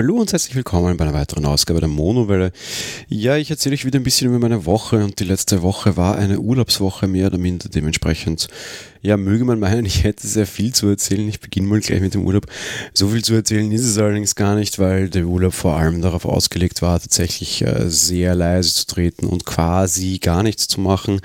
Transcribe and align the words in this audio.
Hallo 0.00 0.16
und 0.16 0.32
herzlich 0.32 0.56
willkommen 0.56 0.96
bei 0.96 1.04
einer 1.04 1.12
weiteren 1.12 1.44
Ausgabe 1.44 1.80
der 1.80 1.88
Monowelle. 1.90 2.52
Ja, 3.10 3.36
ich 3.36 3.50
erzähle 3.50 3.74
euch 3.74 3.84
wieder 3.84 4.00
ein 4.00 4.02
bisschen 4.02 4.28
über 4.28 4.38
meine 4.38 4.64
Woche 4.64 5.04
und 5.04 5.20
die 5.20 5.24
letzte 5.24 5.60
Woche 5.60 5.98
war 5.98 6.16
eine 6.16 6.40
Urlaubswoche 6.40 7.06
mehr 7.06 7.26
oder 7.26 7.36
minder 7.36 7.68
dementsprechend. 7.68 8.48
Ja, 9.02 9.18
möge 9.18 9.44
man 9.44 9.60
meinen, 9.60 9.84
ich 9.84 10.02
hätte 10.02 10.26
sehr 10.26 10.46
viel 10.46 10.72
zu 10.72 10.88
erzählen. 10.88 11.28
Ich 11.28 11.40
beginne 11.40 11.66
mal 11.66 11.80
gleich 11.80 12.00
mit 12.00 12.14
dem 12.14 12.24
Urlaub. 12.24 12.46
So 12.94 13.08
viel 13.08 13.22
zu 13.22 13.34
erzählen 13.34 13.70
ist 13.72 13.84
es 13.84 13.98
allerdings 13.98 14.34
gar 14.34 14.54
nicht, 14.54 14.78
weil 14.78 15.10
der 15.10 15.26
Urlaub 15.26 15.52
vor 15.52 15.76
allem 15.76 16.00
darauf 16.00 16.24
ausgelegt 16.24 16.80
war, 16.80 16.98
tatsächlich 16.98 17.60
äh, 17.60 17.90
sehr 17.90 18.34
leise 18.34 18.72
zu 18.72 18.86
treten 18.86 19.26
und 19.26 19.44
quasi 19.44 20.18
gar 20.18 20.42
nichts 20.42 20.66
zu 20.66 20.80
machen. 20.80 21.20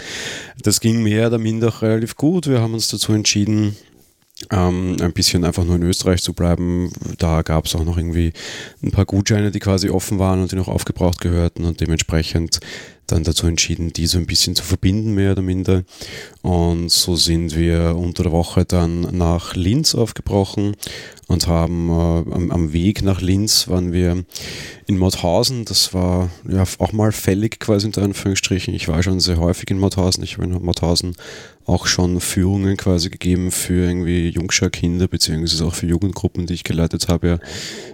Das 0.64 0.82
ging 0.82 1.02
mehr 1.02 1.28
oder 1.28 1.38
minder 1.38 1.82
relativ 1.82 2.18
gut. 2.18 2.48
Wir 2.48 2.60
haben 2.60 2.74
uns 2.74 2.90
dazu 2.90 3.14
entschieden, 3.14 3.78
ähm, 4.52 4.98
ein 5.02 5.14
bisschen 5.14 5.44
einfach 5.44 5.64
nur 5.64 5.76
in 5.76 5.84
Österreich 5.84 6.22
zu 6.22 6.34
bleiben. 6.34 6.92
Da 7.18 7.42
gab 7.42 7.66
es 7.66 7.76
auch 7.76 7.86
noch 7.86 7.98
irgendwie 7.98 8.34
ein 8.84 8.92
paar 8.92 9.06
Gutscheine, 9.06 9.52
die 9.52 9.60
quasi 9.60 9.90
offen 9.90 10.20
waren 10.20 10.42
und 10.42 10.52
die 10.52 10.56
noch 10.56 10.68
aufgebraucht 10.68 11.22
gehörten 11.22 11.66
und 11.66 11.82
dementsprechend 11.82 12.60
dann 13.08 13.24
dazu 13.24 13.48
entschieden, 13.48 13.94
die 13.94 14.08
so 14.08 14.18
ein 14.18 14.26
bisschen 14.26 14.56
zu 14.56 14.64
verbinden, 14.64 15.14
mehr 15.14 15.34
oder 15.34 15.42
minder. 15.42 15.84
Und 16.42 16.90
so 16.90 17.16
sind 17.16 17.56
wir 17.56 17.96
unter 17.96 18.24
der 18.24 18.32
Woche 18.32 18.66
dann 18.66 19.02
nach 19.18 19.56
Linz 19.56 19.96
aufgebrochen 19.96 20.76
und 21.28 21.48
haben 21.48 21.90
äh, 21.90 22.34
am, 22.34 22.52
am, 22.52 22.74
Weg 22.74 23.02
nach 23.02 23.22
Linz 23.22 23.68
waren 23.68 23.94
wir 23.94 24.24
in 24.86 24.98
Mauthausen. 24.98 25.66
Das 25.66 25.94
war 25.94 26.30
ja 26.48 26.64
auch 26.78 26.92
mal 26.92 27.12
fällig 27.12 27.60
quasi 27.60 27.88
unter 27.88 28.04
Anführungsstrichen. 28.04 28.74
Ich 28.74 28.88
war 28.88 29.02
schon 29.02 29.20
sehr 29.20 29.38
häufig 29.38 29.70
in 29.72 29.80
Mauthausen. 29.80 30.24
Ich 30.24 30.38
habe 30.38 30.46
in 30.46 30.64
Mauthausen 30.64 31.16
auch 31.66 31.88
schon 31.88 32.22
Führungen 32.22 32.78
quasi 32.78 33.10
gegeben 33.10 33.52
für 33.52 33.88
irgendwie 33.88 34.30
Jungschar-Kinder 34.30 35.08
beziehungsweise 35.08 35.66
auch 35.66 35.74
für 35.74 35.88
Jugendgruppen, 35.88 36.46
die 36.46 36.54
ich 36.54 36.64
geleitet 36.64 37.08
habe 37.08 37.28
ja 37.28 37.40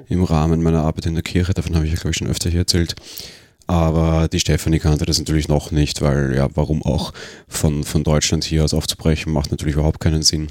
im 0.10 0.24
Rahmen 0.24 0.62
meiner 0.62 0.84
Arbeit 0.84 1.06
in 1.06 1.14
der 1.14 1.24
Kirche. 1.24 1.54
Davon 1.54 1.76
habe 1.76 1.86
ich 1.86 1.94
ja 1.94 1.98
glaube 1.98 2.12
ich 2.12 2.18
schon 2.18 2.28
öfter 2.28 2.50
hier 2.50 2.60
erzählt. 2.62 2.96
Aber 3.72 4.28
die 4.28 4.42
Stefanie 4.42 4.80
kannte 4.80 5.06
das 5.06 5.18
natürlich 5.18 5.48
noch 5.48 5.72
nicht, 5.72 6.02
weil 6.02 6.36
ja, 6.36 6.50
warum 6.56 6.84
auch 6.84 7.14
von, 7.48 7.86
von 7.86 8.04
Deutschland 8.04 8.44
hier 8.44 8.66
aus 8.66 8.74
aufzubrechen, 8.74 9.32
macht 9.32 9.50
natürlich 9.50 9.76
überhaupt 9.76 10.02
keinen 10.02 10.24
Sinn. 10.24 10.48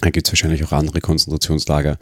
Da 0.00 0.10
gibt 0.10 0.28
es 0.28 0.32
wahrscheinlich 0.32 0.62
auch 0.62 0.70
andere 0.70 1.00
Konzentrationslager, 1.00 1.98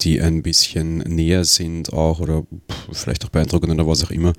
die 0.00 0.22
ein 0.22 0.42
bisschen 0.42 1.00
näher 1.00 1.44
sind 1.44 1.92
auch 1.92 2.20
oder 2.20 2.46
vielleicht 2.90 3.26
auch 3.26 3.28
beeindruckender 3.28 3.74
oder 3.74 3.86
was 3.86 4.02
auch 4.02 4.10
immer. 4.10 4.32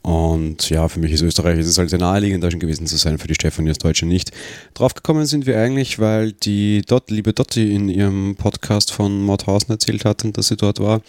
Und 0.00 0.70
ja, 0.70 0.88
für 0.88 1.00
mich 1.00 1.12
ist 1.12 1.20
Österreich 1.20 1.58
ist 1.58 1.66
es 1.66 1.76
halt 1.76 1.90
sehr 1.90 1.98
naheliegend, 1.98 2.42
da 2.42 2.50
schon 2.50 2.60
gewesen 2.60 2.86
zu 2.86 2.96
sein, 2.96 3.18
für 3.18 3.28
die 3.28 3.34
Stefanie 3.34 3.68
als 3.68 3.78
Deutsche 3.78 4.06
nicht. 4.06 4.30
Draufgekommen 4.72 5.26
sind 5.26 5.44
wir 5.44 5.58
eigentlich, 5.58 5.98
weil 5.98 6.32
die 6.32 6.80
Dot, 6.80 7.10
liebe 7.10 7.34
Dotti 7.34 7.74
in 7.74 7.90
ihrem 7.90 8.36
Podcast 8.36 8.92
von 8.92 9.22
Mauthausen 9.26 9.72
erzählt 9.72 10.06
hat, 10.06 10.24
dass 10.38 10.48
sie 10.48 10.56
dort 10.56 10.80
war. 10.80 11.02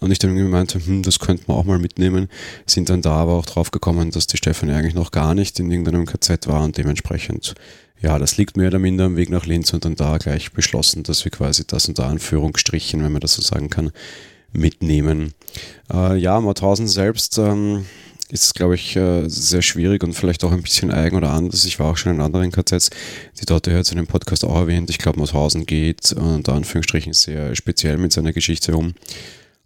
Und 0.00 0.10
ich 0.12 0.18
dann 0.18 0.30
irgendwie 0.30 0.50
meinte, 0.50 0.84
hm, 0.84 1.02
das 1.02 1.18
könnte 1.18 1.44
man 1.46 1.56
auch 1.56 1.64
mal 1.64 1.78
mitnehmen. 1.78 2.28
Sind 2.66 2.88
dann 2.88 3.02
da 3.02 3.12
aber 3.16 3.34
auch 3.34 3.46
draufgekommen, 3.46 4.10
dass 4.10 4.26
die 4.26 4.36
Stefanie 4.36 4.72
eigentlich 4.72 4.94
noch 4.94 5.10
gar 5.10 5.34
nicht 5.34 5.58
in 5.58 5.70
irgendeinem 5.70 6.06
KZ 6.06 6.46
war 6.46 6.62
und 6.62 6.76
dementsprechend 6.76 7.54
ja, 8.00 8.18
das 8.18 8.36
liegt 8.36 8.56
mehr 8.56 8.68
oder 8.68 8.78
minder 8.78 9.06
am 9.06 9.16
Weg 9.16 9.30
nach 9.30 9.46
Linz 9.46 9.72
und 9.72 9.84
dann 9.84 9.96
da 9.96 10.18
gleich 10.18 10.52
beschlossen, 10.52 11.02
dass 11.02 11.24
wir 11.24 11.32
quasi 11.32 11.66
das 11.66 11.88
unter 11.88 12.06
Anführungsstrichen, 12.06 13.02
wenn 13.02 13.12
man 13.12 13.20
das 13.20 13.34
so 13.34 13.42
sagen 13.42 13.70
kann, 13.70 13.90
mitnehmen. 14.52 15.34
Äh, 15.92 16.16
ja, 16.16 16.40
Mauthausen 16.40 16.86
selbst 16.86 17.38
ähm, 17.38 17.86
ist, 18.30 18.54
glaube 18.54 18.76
ich, 18.76 18.94
äh, 18.96 19.28
sehr 19.28 19.62
schwierig 19.62 20.04
und 20.04 20.12
vielleicht 20.12 20.44
auch 20.44 20.52
ein 20.52 20.62
bisschen 20.62 20.90
eigen 20.90 21.16
oder 21.16 21.30
anders. 21.30 21.64
Ich 21.64 21.80
war 21.80 21.90
auch 21.90 21.96
schon 21.96 22.14
in 22.14 22.20
anderen 22.20 22.52
KZs, 22.52 22.90
die 23.40 23.46
dort 23.46 23.66
hört 23.66 23.90
in 23.90 23.96
dem 23.96 24.06
Podcast 24.06 24.44
auch 24.44 24.56
erwähnt. 24.56 24.90
Ich 24.90 24.98
glaube, 24.98 25.18
Mauthausen 25.18 25.66
geht 25.66 26.12
äh, 26.12 26.20
unter 26.20 26.52
Anführungsstrichen 26.52 27.12
sehr 27.12 27.54
speziell 27.56 27.98
mit 27.98 28.12
seiner 28.12 28.32
Geschichte 28.32 28.76
um 28.76 28.94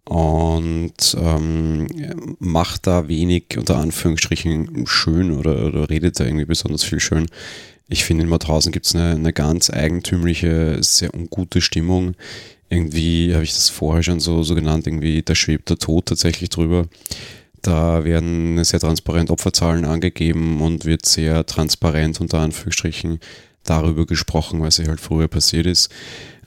und 0.05 1.15
ähm, 1.17 1.87
macht 2.39 2.87
da 2.87 3.07
wenig 3.07 3.57
unter 3.57 3.77
Anführungsstrichen 3.77 4.85
schön 4.85 5.31
oder, 5.31 5.65
oder 5.65 5.89
redet 5.89 6.19
da 6.19 6.25
irgendwie 6.25 6.45
besonders 6.45 6.83
viel 6.83 6.99
schön. 6.99 7.27
Ich 7.87 8.03
finde, 8.03 8.23
in 8.23 8.29
Mauthausen 8.29 8.71
gibt 8.71 8.85
es 8.85 8.95
eine, 8.95 9.11
eine 9.11 9.33
ganz 9.33 9.69
eigentümliche, 9.69 10.77
sehr 10.81 11.13
ungute 11.13 11.61
Stimmung. 11.61 12.15
Irgendwie 12.69 13.33
habe 13.33 13.43
ich 13.43 13.53
das 13.53 13.69
vorher 13.69 14.03
schon 14.03 14.19
so, 14.19 14.43
so 14.43 14.55
genannt, 14.55 14.87
irgendwie 14.87 15.21
da 15.21 15.35
schwebt 15.35 15.69
der 15.69 15.77
Tod 15.77 16.07
tatsächlich 16.07 16.49
drüber. 16.49 16.87
Da 17.61 18.03
werden 18.03 18.61
sehr 18.63 18.79
transparent 18.79 19.31
Opferzahlen 19.31 19.85
angegeben 19.85 20.61
und 20.61 20.85
wird 20.85 21.05
sehr 21.05 21.45
transparent 21.45 22.19
unter 22.19 22.39
Anführungsstrichen 22.39 23.19
darüber 23.63 24.05
gesprochen, 24.05 24.61
was 24.61 24.77
hier 24.77 24.87
halt 24.87 24.99
früher 24.99 25.29
passiert 25.29 25.65
ist. 25.65 25.89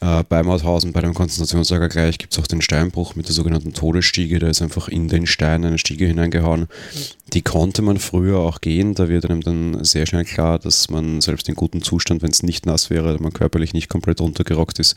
Äh, 0.01 0.25
bei 0.29 0.43
Mauthausen, 0.43 0.93
bei 0.93 1.01
dem 1.01 1.15
Konzentrationslager 1.15 1.89
gleich, 1.89 2.19
gibt 2.19 2.33
es 2.33 2.39
auch 2.39 2.47
den 2.47 2.61
Steinbruch 2.61 3.15
mit 3.15 3.29
der 3.29 3.35
sogenannten 3.35 3.73
Todesstiege. 3.73 4.39
Da 4.39 4.49
ist 4.49 4.63
einfach 4.63 4.89
in 4.89 5.09
den 5.09 5.27
Stein 5.27 5.65
eine 5.65 5.79
Stiege 5.79 6.07
hineingehauen. 6.07 6.67
Die 7.33 7.43
konnte 7.43 7.83
man 7.83 7.99
früher 7.99 8.39
auch 8.39 8.61
gehen. 8.61 8.95
Da 8.95 9.09
wird 9.09 9.27
einem 9.27 9.41
dann 9.41 9.85
sehr 9.85 10.07
schnell 10.07 10.25
klar, 10.25 10.59
dass 10.59 10.91
man 10.91 11.21
selbst 11.21 11.49
in 11.49 11.55
gutem 11.55 11.83
Zustand, 11.83 12.23
wenn 12.23 12.31
es 12.31 12.43
nicht 12.43 12.67
nass 12.67 12.91
wäre, 12.91 13.19
man 13.21 13.33
körperlich 13.33 13.73
nicht 13.73 13.89
komplett 13.89 14.21
runtergerockt 14.21 14.79
ist, 14.79 14.97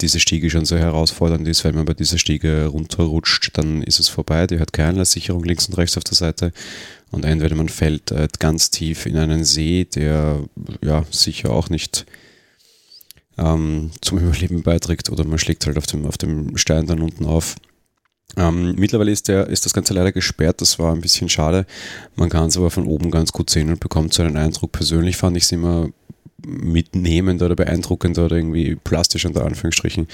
diese 0.00 0.20
Stiege 0.20 0.48
schon 0.48 0.64
sehr 0.64 0.78
herausfordernd 0.78 1.46
ist. 1.48 1.64
Wenn 1.64 1.74
man 1.74 1.84
bei 1.84 1.94
dieser 1.94 2.18
Stiege 2.18 2.66
runterrutscht, 2.66 3.50
dann 3.58 3.82
ist 3.82 3.98
es 3.98 4.08
vorbei. 4.08 4.46
Die 4.46 4.60
hat 4.60 4.72
keinerlei 4.72 5.04
Sicherung 5.04 5.42
links 5.42 5.66
und 5.66 5.76
rechts 5.76 5.96
auf 5.96 6.04
der 6.04 6.14
Seite. 6.14 6.52
Und 7.10 7.24
entweder 7.24 7.56
man 7.56 7.68
fällt 7.68 8.12
äh, 8.12 8.28
ganz 8.38 8.70
tief 8.70 9.06
in 9.06 9.16
einen 9.16 9.44
See, 9.44 9.84
der 9.84 10.44
ja 10.82 11.04
sicher 11.10 11.50
auch 11.50 11.70
nicht 11.70 12.06
ähm, 13.38 13.90
zum 14.00 14.18
Überleben 14.18 14.62
beiträgt, 14.62 15.10
oder 15.10 15.24
man 15.24 15.38
schlägt 15.38 15.66
halt 15.66 15.78
auf 15.78 15.86
dem, 15.86 16.06
auf 16.06 16.18
dem 16.18 16.56
Stein 16.56 16.86
dann 16.86 17.00
unten 17.00 17.24
auf. 17.24 17.56
Ähm, 18.36 18.74
mittlerweile 18.76 19.10
ist, 19.10 19.28
der, 19.28 19.46
ist 19.46 19.64
das 19.64 19.72
Ganze 19.72 19.94
leider 19.94 20.12
gesperrt, 20.12 20.60
das 20.60 20.78
war 20.78 20.92
ein 20.92 21.00
bisschen 21.00 21.28
schade. 21.28 21.66
Man 22.16 22.28
kann 22.28 22.48
es 22.48 22.56
aber 22.56 22.70
von 22.70 22.86
oben 22.86 23.10
ganz 23.10 23.32
gut 23.32 23.48
sehen 23.50 23.70
und 23.70 23.80
bekommt 23.80 24.12
so 24.12 24.22
einen 24.22 24.36
Eindruck. 24.36 24.72
Persönlich 24.72 25.16
fand 25.16 25.36
ich 25.36 25.44
es 25.44 25.52
immer 25.52 25.88
mitnehmend 26.46 27.42
oder 27.42 27.56
beeindruckend 27.56 28.18
oder 28.18 28.36
irgendwie 28.36 28.76
plastisch 28.76 29.24
unter 29.24 29.44
Anführungsstrichen, 29.44 30.06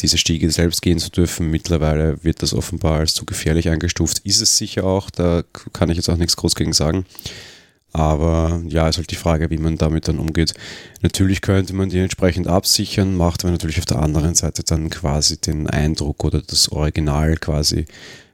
diese 0.00 0.18
Stiege 0.18 0.50
selbst 0.50 0.82
gehen 0.82 0.98
zu 0.98 1.10
dürfen. 1.10 1.50
Mittlerweile 1.50 2.22
wird 2.24 2.42
das 2.42 2.54
offenbar 2.54 3.00
als 3.00 3.14
zu 3.14 3.24
gefährlich 3.24 3.68
eingestuft. 3.68 4.20
Ist 4.20 4.40
es 4.40 4.56
sicher 4.56 4.84
auch, 4.84 5.10
da 5.10 5.42
kann 5.72 5.90
ich 5.90 5.96
jetzt 5.96 6.08
auch 6.08 6.16
nichts 6.16 6.36
groß 6.36 6.54
gegen 6.54 6.72
sagen. 6.72 7.04
Aber 7.92 8.62
ja, 8.66 8.88
ist 8.88 8.98
halt 8.98 9.10
die 9.10 9.16
Frage, 9.16 9.50
wie 9.50 9.58
man 9.58 9.76
damit 9.76 10.06
dann 10.06 10.18
umgeht. 10.18 10.54
Natürlich 11.02 11.40
könnte 11.40 11.74
man 11.74 11.88
die 11.88 11.98
entsprechend 11.98 12.46
absichern, 12.46 13.16
macht 13.16 13.44
aber 13.44 13.50
natürlich 13.50 13.78
auf 13.78 13.86
der 13.86 14.00
anderen 14.00 14.34
Seite 14.34 14.62
dann 14.62 14.90
quasi 14.90 15.40
den 15.40 15.66
Eindruck 15.68 16.22
oder 16.24 16.40
das 16.40 16.70
Original 16.70 17.36
quasi 17.36 17.86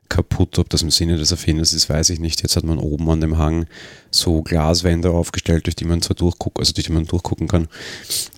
kaputt. 0.08 0.58
Ob 0.58 0.68
das 0.70 0.82
im 0.82 0.90
Sinne 0.90 1.16
des 1.16 1.30
Erfinders 1.30 1.72
ist, 1.72 1.88
weiß 1.88 2.10
ich 2.10 2.20
nicht. 2.20 2.42
Jetzt 2.42 2.56
hat 2.56 2.64
man 2.64 2.78
oben 2.78 3.08
an 3.10 3.20
dem 3.20 3.38
Hang 3.38 3.66
so 4.10 4.42
Glaswände 4.42 5.10
aufgestellt, 5.10 5.66
durch 5.66 5.76
die 5.76 5.84
man 5.84 6.02
zwar 6.02 6.16
durchgucken, 6.16 6.60
also 6.60 6.72
durch 6.72 6.86
die 6.86 6.92
man 6.92 7.04
durchgucken 7.04 7.48
kann 7.48 7.68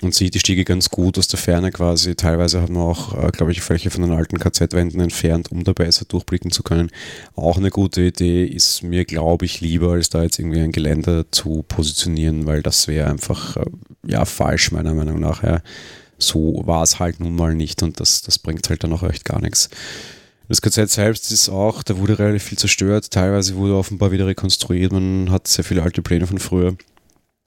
und 0.01 0.15
sieht 0.15 0.35
die 0.35 0.41
Stiege 0.41 0.65
ganz 0.65 0.91
gut 0.91 1.19
aus 1.19 1.29
der 1.29 1.39
Ferne 1.39 1.71
quasi. 1.71 2.15
Teilweise 2.15 2.61
hat 2.63 2.71
man 2.71 2.83
auch, 2.83 3.15
äh, 3.15 3.31
glaube 3.31 3.53
ich, 3.53 3.69
welche 3.69 3.91
von 3.91 4.03
den 4.03 4.13
alten 4.13 4.39
KZ-Wänden 4.39 5.01
entfernt, 5.01 5.51
um 5.53 5.65
da 5.65 5.73
besser 5.73 6.05
durchblicken 6.07 6.51
zu 6.51 6.63
können. 6.63 6.91
Auch 7.37 7.57
eine 7.57 7.71
gute 7.71 8.03
Idee 8.03 8.45
ist 8.45 8.83
mir, 8.83 9.05
glaube 9.05 9.45
ich, 9.45 9.61
lieber, 9.61 9.93
als 9.93 10.11
da 10.11 10.23
jetzt 10.23 10.39
irgendwie 10.39 10.61
ein 10.61 10.73
Geländer 10.73 11.31
zu 11.31 11.65
positionieren, 11.67 12.47
weil 12.47 12.63
das 12.63 12.89
wäre 12.89 13.11
einfach 13.11 13.57
äh, 13.57 13.65
ja 14.07 14.25
falsch 14.25 14.73
meiner 14.73 14.95
Meinung 14.95 15.21
nach. 15.21 15.43
Ja. 15.43 15.63
So 16.19 16.63
war 16.65 16.83
es 16.83 16.99
halt 16.99 17.21
nun 17.21 17.37
mal 17.37 17.55
nicht 17.55 17.83
und 17.83 18.01
das, 18.01 18.23
das 18.23 18.39
bringt 18.39 18.69
halt 18.69 18.83
dann 18.83 18.93
auch 18.93 19.05
echt 19.05 19.25
gar 19.25 19.41
nichts. 19.41 19.71
Das 20.49 20.63
KZ 20.63 20.91
selbst 20.91 21.31
ist 21.31 21.51
auch, 21.51 21.83
da 21.83 21.99
wurde 21.99 22.19
relativ 22.19 22.45
viel 22.45 22.59
zerstört, 22.59 23.11
teilweise 23.11 23.57
wurde 23.57 23.77
offenbar 23.77 24.13
wieder 24.13 24.27
rekonstruiert, 24.27 24.93
man 24.93 25.31
hat 25.31 25.47
sehr 25.47 25.65
viele 25.65 25.83
alte 25.83 26.01
Pläne 26.01 26.27
von 26.27 26.39
früher. 26.39 26.75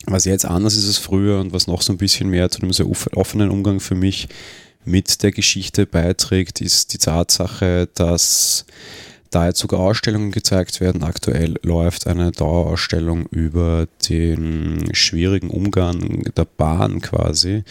Was 0.06 0.26
jetzt 0.26 0.46
anders 0.46 0.76
ist 0.76 0.88
als 0.88 0.98
früher 0.98 1.40
und 1.40 1.52
was 1.52 1.68
noch 1.68 1.82
so 1.82 1.94
ein 1.94 1.98
bisschen 1.98 2.30
mehr 2.30 2.50
zu 2.50 2.62
einem 2.62 2.74
sehr 2.74 2.88
offenen 2.88 3.50
Umgang 3.50 3.80
für 3.80 3.96
mich 3.96 4.28
mit 4.86 5.22
der 5.24 5.32
Geschichte 5.32 5.86
beiträgt, 5.86 6.62
ist 6.62 6.94
die 6.94 6.98
Tatsache, 6.98 7.88
dass 7.94 8.66
da 9.32 9.48
jetzt 9.48 9.60
sogar 9.60 9.80
Ausstellungen 9.80 10.32
gezeigt 10.32 10.82
werden. 10.82 11.04
Aktuell 11.04 11.56
läuft 11.64 12.06
eine 12.08 12.32
Dauerausstellung 12.32 13.28
über 13.28 13.88
den 14.10 14.90
schwierigen 14.94 15.50
Umgang 15.50 16.24
der 16.36 16.46
Bahn 16.46 17.00
quasi. 17.00 17.64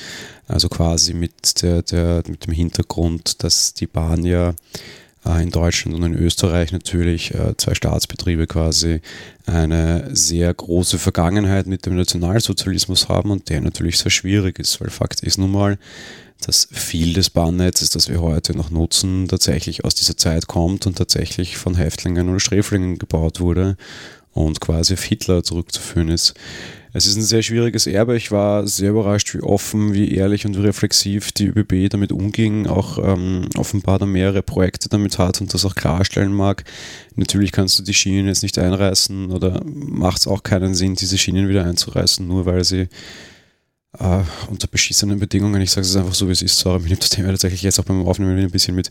Also 0.46 0.68
quasi 0.68 1.14
mit, 1.14 1.62
der, 1.62 1.82
der, 1.82 2.22
mit 2.26 2.46
dem 2.46 2.54
Hintergrund, 2.54 3.42
dass 3.44 3.74
die 3.74 3.86
Bahn 3.86 4.24
ja 4.24 4.54
in 5.24 5.50
Deutschland 5.50 5.96
und 5.96 6.02
in 6.02 6.14
Österreich 6.14 6.72
natürlich 6.72 7.34
äh, 7.34 7.54
zwei 7.56 7.74
Staatsbetriebe 7.74 8.46
quasi 8.46 9.00
eine 9.46 10.08
sehr 10.14 10.52
große 10.52 10.98
Vergangenheit 10.98 11.66
mit 11.66 11.84
dem 11.84 11.96
Nationalsozialismus 11.96 13.08
haben 13.08 13.30
und 13.30 13.48
der 13.50 13.60
natürlich 13.60 13.98
sehr 13.98 14.10
schwierig 14.10 14.58
ist, 14.58 14.80
weil 14.80 14.90
Fakt 14.90 15.22
ist 15.22 15.38
nun 15.38 15.52
mal, 15.52 15.78
dass 16.46 16.68
viel 16.72 17.12
des 17.12 17.28
Bahnnetzes, 17.28 17.90
das 17.90 18.08
wir 18.08 18.22
heute 18.22 18.56
noch 18.56 18.70
nutzen, 18.70 19.28
tatsächlich 19.28 19.84
aus 19.84 19.94
dieser 19.94 20.16
Zeit 20.16 20.46
kommt 20.46 20.86
und 20.86 20.96
tatsächlich 20.96 21.58
von 21.58 21.74
Häftlingen 21.74 22.30
oder 22.30 22.40
Sträflingen 22.40 22.98
gebaut 22.98 23.40
wurde 23.40 23.76
und 24.32 24.60
quasi 24.60 24.94
auf 24.94 25.02
Hitler 25.02 25.42
zurückzuführen 25.42 26.08
ist. 26.08 26.34
Es 26.92 27.06
ist 27.06 27.16
ein 27.16 27.22
sehr 27.22 27.42
schwieriges 27.42 27.86
Erbe. 27.86 28.16
Ich 28.16 28.32
war 28.32 28.66
sehr 28.66 28.90
überrascht, 28.90 29.32
wie 29.34 29.42
offen, 29.42 29.94
wie 29.94 30.12
ehrlich 30.12 30.44
und 30.44 30.56
wie 30.56 30.62
reflexiv 30.62 31.30
die 31.30 31.46
ÖBB 31.46 31.88
damit 31.88 32.10
umging, 32.10 32.66
auch 32.66 32.98
ähm, 32.98 33.48
offenbar 33.56 34.00
da 34.00 34.06
mehrere 34.06 34.42
Projekte 34.42 34.88
damit 34.88 35.18
hat 35.18 35.40
und 35.40 35.54
das 35.54 35.64
auch 35.64 35.76
klarstellen 35.76 36.32
mag. 36.32 36.64
Natürlich 37.14 37.52
kannst 37.52 37.78
du 37.78 37.84
die 37.84 37.94
Schienen 37.94 38.26
jetzt 38.26 38.42
nicht 38.42 38.58
einreißen 38.58 39.30
oder 39.30 39.62
macht 39.64 40.22
es 40.22 40.26
auch 40.26 40.42
keinen 40.42 40.74
Sinn, 40.74 40.96
diese 40.96 41.16
Schienen 41.16 41.48
wieder 41.48 41.64
einzureißen, 41.64 42.26
nur 42.26 42.44
weil 42.44 42.64
sie 42.64 42.88
äh, 43.98 44.22
unter 44.48 44.66
beschissenen 44.66 45.20
Bedingungen, 45.20 45.62
ich 45.62 45.70
sage 45.70 45.86
es 45.86 45.94
einfach 45.94 46.14
so, 46.14 46.26
wie 46.26 46.32
es 46.32 46.42
ist, 46.42 46.58
sorry, 46.58 46.80
mir 46.80 46.88
nimmt 46.88 47.02
das 47.02 47.10
Thema 47.10 47.28
tatsächlich 47.28 47.62
jetzt 47.62 47.78
auch 47.78 47.84
beim 47.84 48.04
Aufnehmen 48.06 48.36
ein 48.36 48.50
bisschen 48.50 48.74
mit 48.74 48.90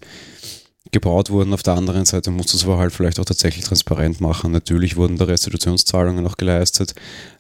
gebaut 0.92 1.30
wurden. 1.30 1.54
Auf 1.54 1.64
der 1.64 1.76
anderen 1.76 2.06
Seite 2.06 2.32
musst 2.32 2.54
du 2.54 2.58
es 2.58 2.64
aber 2.64 2.78
halt 2.78 2.94
vielleicht 2.94 3.20
auch 3.20 3.26
tatsächlich 3.26 3.66
transparent 3.66 4.22
machen. 4.22 4.52
Natürlich 4.52 4.96
wurden 4.96 5.18
da 5.18 5.26
Restitutionszahlungen 5.26 6.26
auch 6.26 6.38
geleistet, 6.38 6.96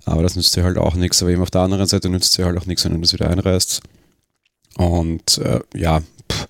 aber 0.06 0.22
das 0.24 0.36
nützt 0.36 0.56
dir 0.56 0.63
halt 0.63 0.78
auch 0.78 0.96
nichts. 0.96 1.22
Aber 1.22 1.31
eben 1.31 1.42
auf 1.42 1.51
der 1.51 1.62
anderen 1.62 1.88
Seite 1.88 2.10
nützt 2.10 2.38
dir 2.38 2.46
halt 2.46 2.57
auch 2.57 2.66
nichts, 2.66 2.86
wenn 2.86 2.94
du 2.94 3.00
das 3.00 3.13
wieder 3.13 3.30
einreißt. 3.30 3.81
Und 4.78 5.40
äh, 5.40 5.60
ja, 5.75 6.01
pff, 6.31 6.48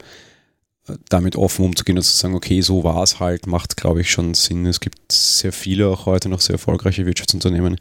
damit 1.07 1.35
offen 1.35 1.65
umzugehen 1.65 1.97
und 1.97 2.03
zu 2.03 2.15
sagen, 2.15 2.35
okay, 2.35 2.61
so 2.61 2.83
war 2.83 3.01
es 3.03 3.19
halt, 3.19 3.47
macht, 3.47 3.77
glaube 3.77 4.01
ich, 4.01 4.11
schon 4.11 4.33
Sinn. 4.33 4.65
Es 4.65 4.79
gibt 4.79 5.11
sehr 5.11 5.53
viele, 5.53 5.87
auch 5.87 6.05
heute 6.05 6.29
noch 6.29 6.41
sehr 6.41 6.55
erfolgreiche 6.55 7.05
Wirtschaftsunternehmen, 7.05 7.77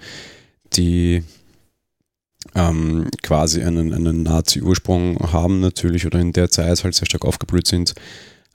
die 0.75 1.25
ähm, 2.55 3.09
quasi 3.23 3.63
einen, 3.63 3.93
einen 3.93 4.23
Nazi-Ursprung 4.23 5.33
haben 5.33 5.61
natürlich 5.61 6.07
oder 6.07 6.21
in 6.21 6.33
der 6.33 6.51
Zeit 6.51 6.85
halt 6.85 6.95
sehr 6.95 7.07
stark 7.07 7.25
aufgeblüht 7.25 7.67
sind 7.67 7.95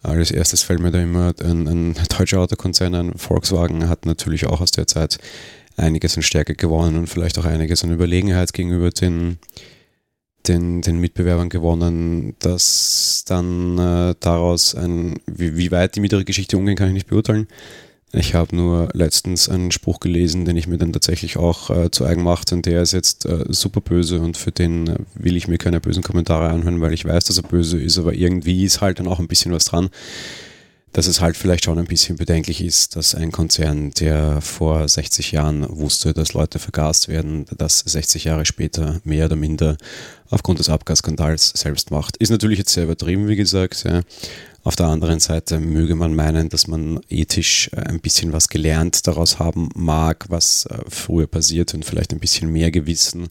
als 0.03 0.31
erstes 0.31 0.63
fällt 0.63 0.81
mir 0.81 0.91
da 0.91 1.01
immer 1.01 1.33
ein, 1.43 1.67
ein 1.67 1.95
deutscher 2.17 2.39
Autokonzern, 2.39 2.93
ein 2.93 3.13
Volkswagen, 3.17 3.89
hat 3.89 4.05
natürlich 4.05 4.45
auch 4.45 4.61
aus 4.61 4.71
der 4.71 4.87
Zeit 4.87 5.17
einiges 5.77 6.15
an 6.17 6.23
Stärke 6.23 6.55
gewonnen 6.55 6.97
und 6.97 7.07
vielleicht 7.07 7.39
auch 7.39 7.45
einiges 7.45 7.83
an 7.83 7.91
Überlegenheit 7.91 8.53
gegenüber 8.53 8.91
den, 8.91 9.39
den, 10.47 10.81
den 10.81 10.99
Mitbewerbern 10.99 11.49
gewonnen, 11.49 12.35
dass 12.39 13.23
dann 13.25 13.77
äh, 13.77 14.15
daraus 14.19 14.75
ein, 14.75 15.19
wie, 15.25 15.55
wie 15.55 15.71
weit 15.71 15.95
die 15.95 15.99
mit 16.01 16.11
ihrer 16.11 16.23
Geschichte 16.23 16.57
umgehen, 16.57 16.75
kann 16.75 16.89
ich 16.89 16.93
nicht 16.93 17.07
beurteilen. 17.07 17.47
Ich 18.15 18.35
habe 18.35 18.55
nur 18.55 18.89
letztens 18.93 19.49
einen 19.49 19.71
Spruch 19.71 19.99
gelesen, 19.99 20.45
den 20.45 20.55
ich 20.55 20.67
mir 20.67 20.77
dann 20.77 20.93
tatsächlich 20.93 21.37
auch 21.37 21.71
äh, 21.71 21.89
zu 21.89 22.05
eigen 22.05 22.21
machte 22.21 22.53
und 22.53 22.67
der 22.67 22.83
ist 22.83 22.91
jetzt 22.91 23.25
äh, 23.25 23.45
super 23.49 23.81
böse 23.81 24.21
und 24.21 24.37
für 24.37 24.51
den 24.51 24.87
äh, 24.87 24.95
will 25.15 25.35
ich 25.35 25.47
mir 25.47 25.57
keine 25.57 25.81
bösen 25.81 26.03
Kommentare 26.03 26.49
anhören, 26.49 26.79
weil 26.79 26.93
ich 26.93 27.05
weiß, 27.05 27.23
dass 27.23 27.37
er 27.37 27.43
böse 27.43 27.81
ist, 27.81 27.97
aber 27.97 28.13
irgendwie 28.13 28.65
ist 28.65 28.81
halt 28.81 28.99
dann 28.99 29.07
auch 29.07 29.17
ein 29.17 29.27
bisschen 29.27 29.51
was 29.51 29.65
dran, 29.65 29.89
dass 30.91 31.07
es 31.07 31.21
halt 31.21 31.35
vielleicht 31.35 31.65
schon 31.65 31.79
ein 31.79 31.87
bisschen 31.87 32.17
bedenklich 32.17 32.63
ist, 32.63 32.95
dass 32.95 33.15
ein 33.15 33.31
Konzern, 33.31 33.89
der 33.99 34.41
vor 34.41 34.87
60 34.87 35.31
Jahren 35.31 35.65
wusste, 35.67 36.13
dass 36.13 36.33
Leute 36.33 36.59
vergast 36.59 37.07
werden, 37.07 37.47
das 37.57 37.79
60 37.79 38.25
Jahre 38.25 38.45
später 38.45 39.01
mehr 39.03 39.25
oder 39.25 39.35
minder 39.35 39.75
aufgrund 40.29 40.59
des 40.59 40.69
Abgasskandals 40.69 41.49
selbst 41.55 41.89
macht. 41.89 42.17
Ist 42.17 42.29
natürlich 42.29 42.59
jetzt 42.59 42.73
sehr 42.73 42.83
übertrieben, 42.83 43.27
wie 43.27 43.35
gesagt, 43.35 43.83
ja. 43.85 44.01
Auf 44.65 44.77
der 44.77 44.85
anderen 44.85 45.19
Seite 45.19 45.59
möge 45.59 45.93
man 45.93 46.15
meinen, 46.15 46.47
dass 46.47 46.67
man 46.67 47.01
ethisch 47.09 47.69
äh, 47.73 47.81
ein 47.81 47.99
bisschen 47.99 48.31
was 48.31 48.47
gelernt 48.47 49.05
daraus 49.05 49.37
haben 49.37 49.67
mag, 49.75 50.25
was 50.29 50.65
äh, 50.67 50.77
früher 50.87 51.27
passiert 51.27 51.73
und 51.73 51.83
vielleicht 51.83 52.13
ein 52.13 52.19
bisschen 52.19 52.49
mehr 52.49 52.71
Gewissen 52.71 53.27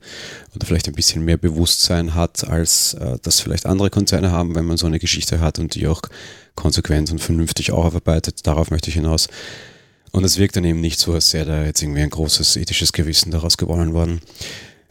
oder 0.54 0.66
vielleicht 0.66 0.88
ein 0.88 0.94
bisschen 0.94 1.24
mehr 1.24 1.38
Bewusstsein 1.38 2.14
hat, 2.14 2.46
als 2.46 2.92
äh, 2.94 3.16
das 3.22 3.40
vielleicht 3.40 3.64
andere 3.64 3.88
Konzerne 3.88 4.30
haben, 4.30 4.54
wenn 4.54 4.66
man 4.66 4.76
so 4.76 4.86
eine 4.86 4.98
Geschichte 4.98 5.40
hat 5.40 5.58
und 5.58 5.74
die 5.74 5.86
auch 5.86 6.02
konsequent 6.54 7.10
und 7.10 7.20
vernünftig 7.20 7.72
aufarbeitet. 7.72 8.46
Darauf 8.46 8.70
möchte 8.70 8.90
ich 8.90 8.96
hinaus. 8.96 9.28
Und 10.10 10.24
es 10.24 10.36
wirkt 10.36 10.56
dann 10.56 10.64
eben 10.64 10.82
nicht 10.82 11.00
so, 11.00 11.14
als 11.14 11.32
wäre 11.32 11.46
da 11.46 11.64
jetzt 11.64 11.80
irgendwie 11.80 12.02
ein 12.02 12.10
großes 12.10 12.56
ethisches 12.56 12.92
Gewissen 12.92 13.30
daraus 13.30 13.56
gewonnen 13.56 13.94
worden. 13.94 14.20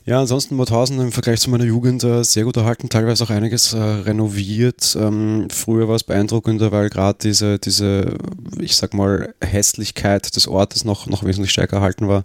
Ja, 0.04 0.20
ansonsten 0.20 0.56
Mauthausen 0.56 1.00
im 1.00 1.12
Vergleich 1.12 1.42
zu 1.42 1.52
meiner 1.52 1.64
Jugend 1.64 2.04
äh, 2.04 2.24
sehr 2.24 2.46
gut 2.46 2.58
erhalten, 2.58 2.90
teilweise 2.90 3.24
auch 3.24 3.30
einiges 3.30 3.74
äh, 3.74 3.78
renoviert. 3.78 4.98
Ähm, 5.00 5.48
früher 5.52 5.88
war 5.88 5.96
es 5.96 6.04
beeindruckender, 6.04 6.72
weil 6.72 6.90
gerade 6.90 7.20
diese, 7.22 7.60
diese, 7.60 8.18
ich 8.60 8.76
sag 8.76 8.96
mal, 8.96 9.36
Hässlichkeit 9.42 10.36
des 10.36 10.48
Ortes 10.48 10.86
noch, 10.86 11.06
noch 11.06 11.24
wesentlich 11.24 11.52
stärker 11.52 11.78
erhalten 11.78 12.08
war. 12.08 12.24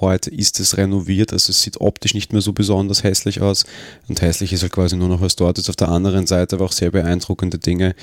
Heute 0.00 0.30
ist 0.30 0.60
es 0.60 0.78
renoviert, 0.78 1.34
also 1.34 1.50
es 1.50 1.60
sieht 1.60 1.78
optisch 1.82 2.14
nicht 2.14 2.32
mehr 2.32 2.40
so 2.40 2.54
besonders 2.54 3.04
hässlich 3.04 3.42
aus. 3.42 3.66
Und 4.08 4.22
hässlich 4.22 4.54
ist 4.54 4.62
halt 4.62 4.72
quasi 4.72 4.96
nur 4.96 5.08
noch 5.08 5.20
was 5.20 5.36
dort 5.36 5.58
ist. 5.58 5.68
Auf 5.68 5.76
der 5.76 5.90
anderen 5.90 6.26
Seite 6.26 6.56
aber 6.56 6.64
auch 6.64 6.72
sehr 6.72 6.90
beeindruckende 6.90 7.58
Dinge, 7.58 7.94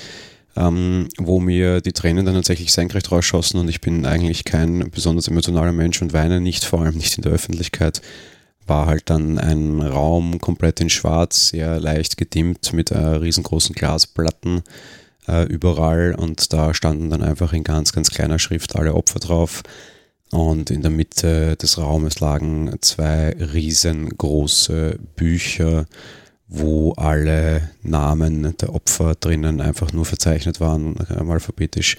ähm, 0.56 1.08
wo 1.18 1.40
mir 1.40 1.80
die 1.80 1.92
Tränen 1.92 2.24
dann 2.24 2.36
tatsächlich 2.36 2.72
senkrecht 2.72 3.10
rausschossen 3.10 3.58
und 3.58 3.68
ich 3.68 3.80
bin 3.80 4.06
eigentlich 4.06 4.44
kein 4.44 4.92
besonders 4.92 5.26
emotionaler 5.26 5.72
Mensch 5.72 6.00
und 6.02 6.12
weine 6.12 6.40
nicht, 6.40 6.64
vor 6.64 6.82
allem 6.82 6.94
nicht 6.94 7.16
in 7.16 7.22
der 7.22 7.32
Öffentlichkeit 7.32 8.00
war 8.68 8.86
halt 8.86 9.10
dann 9.10 9.38
ein 9.38 9.80
Raum 9.80 10.40
komplett 10.40 10.80
in 10.80 10.90
schwarz, 10.90 11.48
sehr 11.48 11.80
leicht 11.80 12.16
gedimmt 12.16 12.72
mit 12.72 12.90
äh, 12.90 12.98
riesengroßen 12.98 13.74
Glasplatten 13.74 14.62
äh, 15.26 15.44
überall 15.44 16.14
und 16.14 16.52
da 16.52 16.74
standen 16.74 17.10
dann 17.10 17.22
einfach 17.22 17.52
in 17.52 17.64
ganz, 17.64 17.92
ganz 17.92 18.10
kleiner 18.10 18.38
Schrift 18.38 18.76
alle 18.76 18.94
Opfer 18.94 19.20
drauf. 19.20 19.62
Und 20.30 20.70
in 20.70 20.82
der 20.82 20.90
Mitte 20.90 21.56
des 21.56 21.78
Raumes 21.78 22.20
lagen 22.20 22.76
zwei 22.82 23.30
riesengroße 23.30 24.98
Bücher, 25.16 25.86
wo 26.48 26.92
alle 26.92 27.70
Namen 27.82 28.54
der 28.58 28.74
Opfer 28.74 29.14
drinnen 29.14 29.60
einfach 29.60 29.92
nur 29.92 30.04
verzeichnet 30.04 30.60
waren, 30.60 30.96
äh, 31.08 31.14
alphabetisch. 31.14 31.96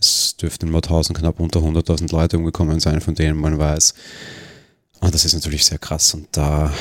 Es 0.00 0.36
dürften 0.36 0.66
in 0.66 0.72
Mauthausen 0.72 1.14
knapp 1.14 1.40
unter 1.40 1.60
100.000 1.60 2.12
Leute 2.12 2.38
umgekommen 2.38 2.78
sein, 2.78 3.00
von 3.00 3.14
denen 3.14 3.38
man 3.38 3.58
weiß, 3.58 3.94
und 5.00 5.14
das 5.14 5.24
ist 5.24 5.34
natürlich 5.34 5.64
sehr 5.64 5.78
krass. 5.78 6.14
Und 6.14 6.28
da 6.32 6.72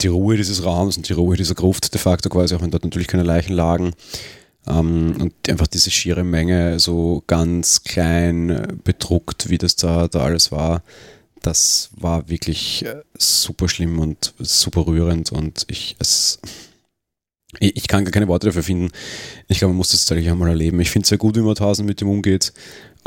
die 0.00 0.08
Ruhe 0.08 0.36
dieses 0.36 0.64
Raums 0.64 0.96
und 0.96 1.08
die 1.08 1.12
Ruhe 1.12 1.36
dieser 1.36 1.54
Gruft 1.54 1.92
de 1.92 2.00
facto 2.00 2.28
quasi, 2.28 2.54
auch 2.54 2.62
wenn 2.62 2.70
dort 2.70 2.84
natürlich 2.84 3.08
keine 3.08 3.24
Leichen 3.24 3.54
lagen, 3.54 3.92
ähm, 4.66 5.16
und 5.18 5.34
einfach 5.48 5.66
diese 5.66 5.90
schiere 5.90 6.24
Menge 6.24 6.78
so 6.78 7.22
ganz 7.26 7.82
klein 7.82 8.80
bedruckt, 8.84 9.48
wie 9.48 9.58
das 9.58 9.76
da, 9.76 10.08
da 10.08 10.20
alles 10.20 10.52
war, 10.52 10.82
das 11.42 11.90
war 11.96 12.28
wirklich 12.28 12.84
äh, 12.84 13.02
super 13.16 13.68
schlimm 13.68 13.98
und 13.98 14.34
super 14.38 14.86
rührend 14.86 15.32
und 15.32 15.64
ich 15.68 15.96
es 15.98 16.40
ich 17.60 17.88
kann 17.88 18.04
gar 18.04 18.12
keine 18.12 18.28
Worte 18.28 18.48
dafür 18.48 18.62
finden. 18.62 18.90
Ich 19.48 19.58
glaube, 19.58 19.72
man 19.72 19.78
muss 19.78 19.92
das 19.92 20.00
tatsächlich 20.00 20.30
einmal 20.30 20.50
erleben. 20.50 20.80
Ich 20.80 20.90
finde 20.90 21.04
es 21.04 21.08
sehr 21.08 21.16
gut, 21.16 21.34
wie 21.34 21.40
Mauthausen 21.40 21.86
mit 21.86 21.98
dem 22.02 22.10
umgeht. 22.10 22.52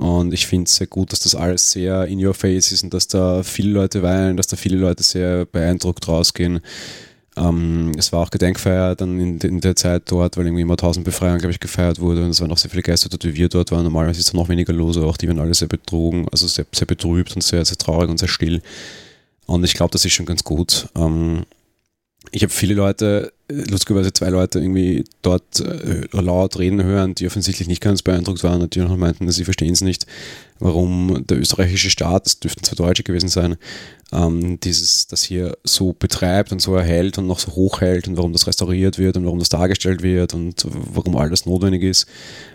Und 0.01 0.33
ich 0.33 0.47
finde 0.47 0.65
es 0.65 0.77
sehr 0.77 0.87
gut, 0.87 1.11
dass 1.11 1.19
das 1.19 1.35
alles 1.35 1.71
sehr 1.71 2.05
in 2.07 2.25
your 2.25 2.33
face 2.33 2.71
ist 2.71 2.83
und 2.83 2.91
dass 2.91 3.07
da 3.07 3.43
viele 3.43 3.69
Leute 3.69 4.01
weinen, 4.01 4.35
dass 4.35 4.47
da 4.47 4.57
viele 4.57 4.77
Leute 4.77 5.03
sehr 5.03 5.45
beeindruckt 5.45 6.07
rausgehen. 6.07 6.59
Ähm, 7.37 7.91
es 7.95 8.11
war 8.11 8.21
auch 8.21 8.31
Gedenkfeier 8.31 8.95
dann 8.95 9.19
in, 9.19 9.37
in, 9.37 9.61
der 9.61 9.75
Zeit 9.75 10.03
dort, 10.07 10.37
weil 10.37 10.47
irgendwie 10.47 10.63
immer 10.63 10.73
1000 10.73 11.05
Befreiungen, 11.05 11.37
glaube 11.37 11.51
ich, 11.51 11.59
gefeiert 11.59 11.99
wurde 11.99 12.23
und 12.23 12.31
es 12.31 12.41
waren 12.41 12.51
auch 12.51 12.57
sehr 12.57 12.71
viele 12.71 12.81
Geister 12.81 13.09
dort, 13.09 13.23
wie 13.25 13.35
wir 13.35 13.47
dort 13.47 13.69
waren. 13.69 13.83
Normalerweise 13.83 14.21
ist 14.21 14.33
da 14.33 14.37
noch 14.37 14.49
weniger 14.49 14.73
los, 14.73 14.97
aber 14.97 15.05
auch 15.05 15.17
die 15.17 15.27
waren 15.27 15.39
alle 15.39 15.53
sehr 15.53 15.67
betrogen, 15.67 16.25
also 16.31 16.47
sehr, 16.47 16.65
sehr 16.71 16.87
betrübt 16.87 17.35
und 17.35 17.43
sehr, 17.43 17.63
sehr 17.63 17.77
traurig 17.77 18.09
und 18.09 18.17
sehr 18.17 18.27
still. 18.27 18.59
Und 19.45 19.63
ich 19.63 19.75
glaube, 19.75 19.91
das 19.91 20.03
ist 20.03 20.13
schon 20.13 20.25
ganz 20.25 20.43
gut. 20.43 20.87
Ähm, 20.95 21.43
ich 22.31 22.41
habe 22.41 22.51
viele 22.51 22.73
Leute, 22.73 23.33
lustigerweise 23.69 24.13
zwei 24.13 24.29
Leute 24.29 24.59
irgendwie 24.59 25.03
dort 25.21 25.59
äh, 25.59 26.07
laut 26.11 26.57
reden 26.59 26.83
hören, 26.83 27.15
die 27.15 27.27
offensichtlich 27.27 27.67
nicht 27.67 27.81
ganz 27.81 28.01
beeindruckt 28.01 28.43
waren 28.43 28.61
und 28.61 28.75
die 28.75 28.79
noch 28.79 28.95
meinten, 28.97 29.25
dass 29.25 29.35
sie 29.35 29.45
verstehen 29.45 29.73
es 29.73 29.81
nicht, 29.81 30.05
warum 30.59 31.25
der 31.27 31.39
österreichische 31.39 31.89
Staat, 31.89 32.25
das 32.25 32.39
dürften 32.39 32.63
zwei 32.63 32.75
Deutsche 32.75 33.03
gewesen 33.03 33.29
sein, 33.29 33.57
ähm, 34.13 34.59
dieses, 34.59 35.07
das 35.07 35.23
hier 35.23 35.57
so 35.63 35.93
betreibt 35.93 36.51
und 36.51 36.61
so 36.61 36.75
erhält 36.75 37.17
und 37.17 37.27
noch 37.27 37.39
so 37.39 37.53
hochhält 37.53 38.07
und 38.07 38.17
warum 38.17 38.33
das 38.33 38.45
restauriert 38.45 38.99
wird 38.99 39.17
und 39.17 39.25
warum 39.25 39.39
das 39.39 39.49
dargestellt 39.49 40.03
wird 40.03 40.33
und 40.33 40.65
warum 40.69 41.15
alles 41.15 41.45
notwendig 41.45 41.83
ist, 41.83 42.05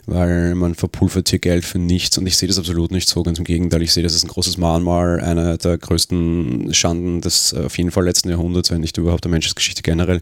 weil 0.06 0.54
man 0.54 0.74
verpulvert 0.74 1.28
hier 1.28 1.38
Geld 1.38 1.64
für 1.64 1.78
nichts 1.78 2.16
und 2.18 2.26
ich 2.26 2.36
sehe 2.36 2.46
das 2.46 2.58
absolut 2.58 2.90
nicht 2.90 3.08
so, 3.08 3.22
ganz 3.22 3.38
im 3.38 3.44
Gegenteil, 3.44 3.82
ich 3.82 3.92
sehe 3.92 4.02
das 4.02 4.12
als 4.12 4.24
ein 4.24 4.28
großes 4.28 4.56
Mahnmal, 4.58 5.20
einer 5.20 5.56
der 5.56 5.78
größten 5.78 6.72
Schanden 6.74 7.20
des 7.20 7.52
äh, 7.52 7.64
auf 7.64 7.76
jeden 7.76 7.90
Fall 7.90 8.04
letzten 8.04 8.28
Jahrhunderts, 8.28 8.70
wenn 8.70 8.80
nicht 8.80 8.98
überhaupt 8.98 9.24
der 9.24 9.30
Menschheitsgeschichte 9.30 9.82
generell. 9.82 10.20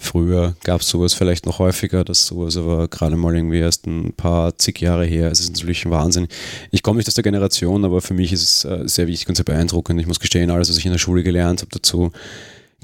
Früher 0.00 0.54
gab 0.62 0.82
es 0.82 0.88
sowas 0.88 1.12
vielleicht 1.12 1.44
noch 1.44 1.58
häufiger, 1.58 2.04
das 2.04 2.26
sowas 2.26 2.56
aber 2.56 2.86
gerade 2.86 3.16
mal 3.16 3.34
irgendwie 3.34 3.58
erst 3.58 3.84
ein 3.86 4.12
paar 4.12 4.56
zig 4.56 4.80
Jahre 4.80 5.04
her. 5.04 5.30
Es 5.30 5.40
ist 5.40 5.50
natürlich 5.50 5.84
ein 5.84 5.90
Wahnsinn. 5.90 6.28
Ich 6.70 6.84
komme 6.84 6.98
nicht 6.98 7.08
aus 7.08 7.14
der 7.14 7.24
Generation, 7.24 7.84
aber 7.84 8.00
für 8.00 8.14
mich 8.14 8.32
ist 8.32 8.42
es 8.42 8.64
äh, 8.64 8.88
sehr 8.88 9.08
wichtig 9.08 9.28
und 9.28 9.34
sehr 9.34 9.44
beeindruckend. 9.44 10.00
Ich 10.00 10.06
muss 10.06 10.20
gestehen, 10.20 10.50
alles, 10.50 10.70
was 10.70 10.78
ich 10.78 10.86
in 10.86 10.92
der 10.92 11.00
Schule 11.00 11.24
gelernt 11.24 11.62
habe 11.62 11.72
dazu, 11.72 12.12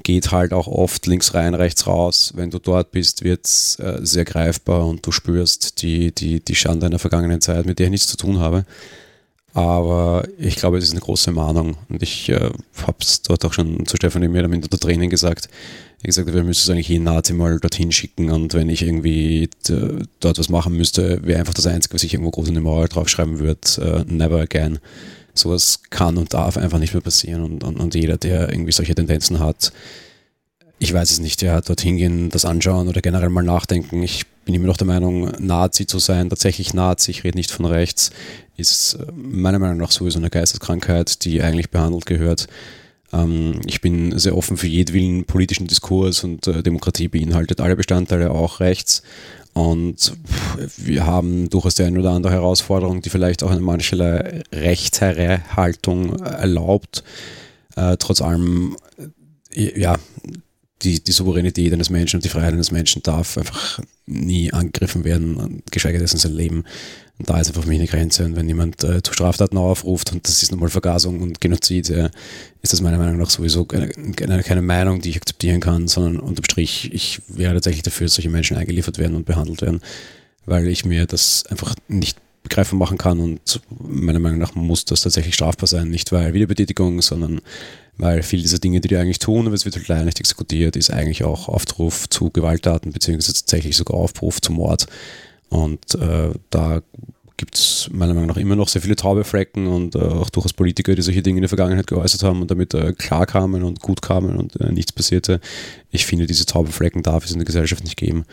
geht 0.03 0.31
halt 0.33 0.51
auch 0.51 0.67
oft 0.67 1.07
links 1.07 1.33
rein, 1.33 1.53
rechts 1.55 1.87
raus. 1.87 2.33
Wenn 2.35 2.51
du 2.51 2.59
dort 2.59 2.91
bist, 2.91 3.23
wird 3.23 3.45
es 3.45 3.79
äh, 3.79 3.99
sehr 4.01 4.25
greifbar 4.25 4.85
und 4.85 5.07
du 5.07 5.11
spürst 5.13 5.81
die, 5.81 6.13
die, 6.13 6.41
die 6.41 6.55
Schande 6.55 6.85
einer 6.85 6.99
vergangenen 6.99 7.39
Zeit, 7.39 7.65
mit 7.65 7.79
der 7.79 7.85
ich 7.85 7.91
nichts 7.91 8.07
zu 8.07 8.17
tun 8.17 8.39
habe. 8.39 8.65
Aber 9.55 10.27
ich 10.37 10.57
glaube, 10.57 10.77
es 10.77 10.83
ist 10.83 10.91
eine 10.91 10.99
große 10.99 11.31
Mahnung. 11.31 11.77
Und 11.87 12.03
ich 12.03 12.27
äh, 12.27 12.51
habe 12.85 12.97
es 12.99 13.21
dort 13.21 13.45
auch 13.45 13.53
schon 13.53 13.85
zu 13.85 13.95
Stefanie 13.95 14.27
oder 14.27 14.49
minder 14.49 14.67
der 14.67 14.79
Training 14.79 15.09
gesagt. 15.09 15.47
Ich 15.99 16.07
gesagt, 16.07 16.31
wir 16.31 16.43
müssen 16.43 16.61
es 16.61 16.69
eigentlich 16.69 16.89
jeden 16.89 17.05
Nazi 17.05 17.31
mal 17.31 17.57
dorthin 17.57 17.93
schicken. 17.93 18.31
Und 18.31 18.53
wenn 18.53 18.67
ich 18.67 18.81
irgendwie 18.81 19.49
dort 20.19 20.39
was 20.39 20.49
machen 20.49 20.75
müsste, 20.75 21.25
wäre 21.25 21.39
einfach 21.39 21.53
das 21.53 21.67
Einzige, 21.67 21.93
was 21.93 22.03
ich 22.03 22.13
irgendwo 22.13 22.31
groß 22.31 22.49
in 22.49 22.55
die 22.55 22.59
Mauer 22.59 22.89
draufschreiben 22.89 23.39
würde, 23.39 23.61
uh, 23.79 24.13
never 24.13 24.41
again. 24.41 24.79
sowas 25.33 25.79
kann 25.89 26.17
und 26.17 26.33
darf 26.33 26.57
einfach 26.57 26.79
nicht 26.79 26.93
mehr 26.93 27.01
passieren 27.01 27.43
und, 27.43 27.63
und, 27.63 27.77
und 27.77 27.95
jeder, 27.95 28.17
der 28.17 28.49
irgendwie 28.49 28.73
solche 28.73 28.93
Tendenzen 28.93 29.39
hat, 29.39 29.71
ich 30.79 30.93
weiß 30.93 31.11
es 31.11 31.19
nicht, 31.19 31.41
ja, 31.41 31.61
dorthin 31.61 31.97
gehen, 31.97 32.29
das 32.29 32.45
anschauen 32.45 32.87
oder 32.87 33.01
generell 33.01 33.29
mal 33.29 33.43
nachdenken. 33.43 34.03
Ich 34.03 34.25
bin 34.45 34.53
immer 34.53 34.67
noch 34.67 34.77
der 34.77 34.87
Meinung, 34.87 35.31
Nazi 35.39 35.87
zu 35.87 35.99
sein, 35.99 36.29
tatsächlich 36.29 36.73
Nazi, 36.73 37.11
ich 37.11 37.23
rede 37.23 37.37
nicht 37.37 37.51
von 37.51 37.65
rechts, 37.65 38.11
ist 38.57 38.95
äh, 38.95 39.11
meiner 39.13 39.59
Meinung 39.59 39.77
nach 39.77 39.91
sowieso 39.91 40.19
eine 40.19 40.29
Geisteskrankheit, 40.29 41.23
die 41.25 41.41
eigentlich 41.41 41.71
behandelt 41.71 42.05
gehört. 42.05 42.47
Ähm, 43.13 43.61
ich 43.65 43.81
bin 43.81 44.17
sehr 44.17 44.37
offen 44.37 44.57
für 44.57 44.67
jedwillen 44.67 45.25
politischen 45.25 45.67
Diskurs 45.67 46.23
und 46.23 46.47
äh, 46.47 46.61
Demokratie 46.61 47.07
beinhaltet 47.07 47.61
alle 47.61 47.75
Bestandteile, 47.75 48.31
auch 48.31 48.59
rechts. 48.59 49.01
Und 49.53 50.13
wir 50.75 51.05
haben 51.05 51.49
durchaus 51.49 51.75
die 51.75 51.83
eine 51.83 51.97
oder 51.97 52.11
andere 52.11 52.33
Herausforderung, 52.33 53.01
die 53.01 53.09
vielleicht 53.09 53.41
auch 53.41 53.51
eine 53.51 53.61
mancherlei 53.61 54.43
Rechtsherrhaltung 54.51 56.19
erlaubt. 56.19 57.05
Äh, 57.77 57.95
trotz 57.95 58.21
allem, 58.21 58.75
ja, 59.53 59.95
die, 60.85 61.03
die 61.03 61.11
Souveränität 61.11 61.73
eines 61.73 61.89
Menschen 61.89 62.17
und 62.17 62.23
die 62.23 62.29
Freiheit 62.29 62.53
eines 62.53 62.71
Menschen 62.71 63.01
darf 63.01 63.37
einfach 63.37 63.79
nie 64.05 64.53
angegriffen 64.53 65.03
werden, 65.03 65.63
geschweige 65.71 65.99
dessen 65.99 66.17
sein 66.17 66.33
Leben. 66.33 66.63
Und 67.17 67.29
da 67.29 67.39
ist 67.39 67.47
einfach 67.47 67.63
für 67.63 67.69
mich 67.69 67.79
eine 67.79 67.87
Grenze. 67.87 68.25
Und 68.25 68.35
wenn 68.35 68.47
jemand 68.47 68.83
äh, 68.83 69.01
zu 69.01 69.13
Straftaten 69.13 69.57
aufruft 69.57 70.11
und 70.11 70.27
das 70.27 70.43
ist 70.43 70.51
nochmal 70.51 70.69
Vergasung 70.69 71.21
und 71.21 71.41
Genozid, 71.41 71.89
äh, 71.89 72.09
ist 72.61 72.73
das 72.73 72.81
meiner 72.81 72.97
Meinung 72.97 73.17
nach 73.17 73.29
sowieso 73.29 73.65
keine, 73.65 74.43
keine, 74.43 74.61
Meinung, 74.61 75.01
die 75.01 75.09
ich 75.09 75.17
akzeptieren 75.17 75.59
kann, 75.59 75.87
sondern 75.87 76.19
unterm 76.19 76.43
Strich, 76.43 76.93
ich 76.93 77.21
wäre 77.27 77.53
tatsächlich 77.55 77.83
dafür, 77.83 78.05
dass 78.05 78.15
solche 78.15 78.29
Menschen 78.29 78.57
eingeliefert 78.57 78.97
werden 78.97 79.15
und 79.15 79.25
behandelt 79.25 79.61
werden, 79.61 79.81
weil 80.45 80.67
ich 80.67 80.85
mir 80.85 81.05
das 81.07 81.45
einfach 81.47 81.75
nicht 81.87 82.17
begreifbar 82.43 82.77
machen 82.77 82.99
kann 82.99 83.19
und 83.19 83.61
meiner 83.79 84.19
Meinung 84.19 84.37
nach 84.37 84.53
muss 84.53 84.85
das 84.85 85.01
tatsächlich 85.01 85.33
strafbar 85.33 85.67
sein, 85.67 85.89
nicht 85.89 86.11
weil 86.11 86.33
Wiederbetätigung, 86.33 87.01
sondern 87.01 87.41
weil 87.97 88.23
viele 88.23 88.41
dieser 88.41 88.59
Dinge, 88.59 88.81
die 88.81 88.87
die 88.87 88.97
eigentlich 88.97 89.19
tun, 89.19 89.45
aber 89.45 89.55
es 89.55 89.65
wird 89.65 89.75
halt 89.75 89.87
leider 89.87 90.05
nicht 90.05 90.19
exekutiert, 90.19 90.75
ist 90.75 90.91
eigentlich 90.91 91.23
auch 91.23 91.47
Aufruf 91.47 92.09
zu 92.09 92.29
Gewalttaten, 92.29 92.91
beziehungsweise 92.91 93.33
tatsächlich 93.33 93.75
sogar 93.77 93.97
Aufruf 93.97 94.41
zu 94.41 94.51
Mord. 94.51 94.87
Und 95.49 95.95
äh, 95.95 96.31
da 96.49 96.81
gibt 97.37 97.55
es 97.55 97.89
meiner 97.91 98.13
Meinung 98.13 98.29
nach 98.29 98.37
immer 98.37 98.55
noch 98.55 98.69
sehr 98.69 98.81
viele 98.81 98.95
taube 98.95 99.23
Flecken 99.23 99.67
und 99.67 99.95
äh, 99.95 99.99
auch 99.99 100.29
durchaus 100.29 100.53
Politiker, 100.53 100.95
die 100.95 101.01
solche 101.01 101.21
Dinge 101.21 101.37
in 101.37 101.43
der 101.43 101.49
Vergangenheit 101.49 101.87
geäußert 101.87 102.23
haben 102.23 102.41
und 102.41 102.49
damit 102.49 102.73
äh, 102.73 102.93
klar 102.93 103.25
kamen 103.25 103.63
und 103.63 103.81
gut 103.81 104.01
kamen 104.01 104.37
und 104.37 104.59
äh, 104.59 104.71
nichts 104.71 104.93
passierte. 104.93 105.39
Ich 105.91 106.05
finde, 106.05 106.27
diese 106.27 106.45
taube 106.45 106.71
Flecken 106.71 107.03
darf 107.03 107.25
es 107.25 107.31
in 107.31 107.39
der 107.39 107.45
Gesellschaft 107.45 107.83
nicht 107.83 107.97
geben. 107.97 108.25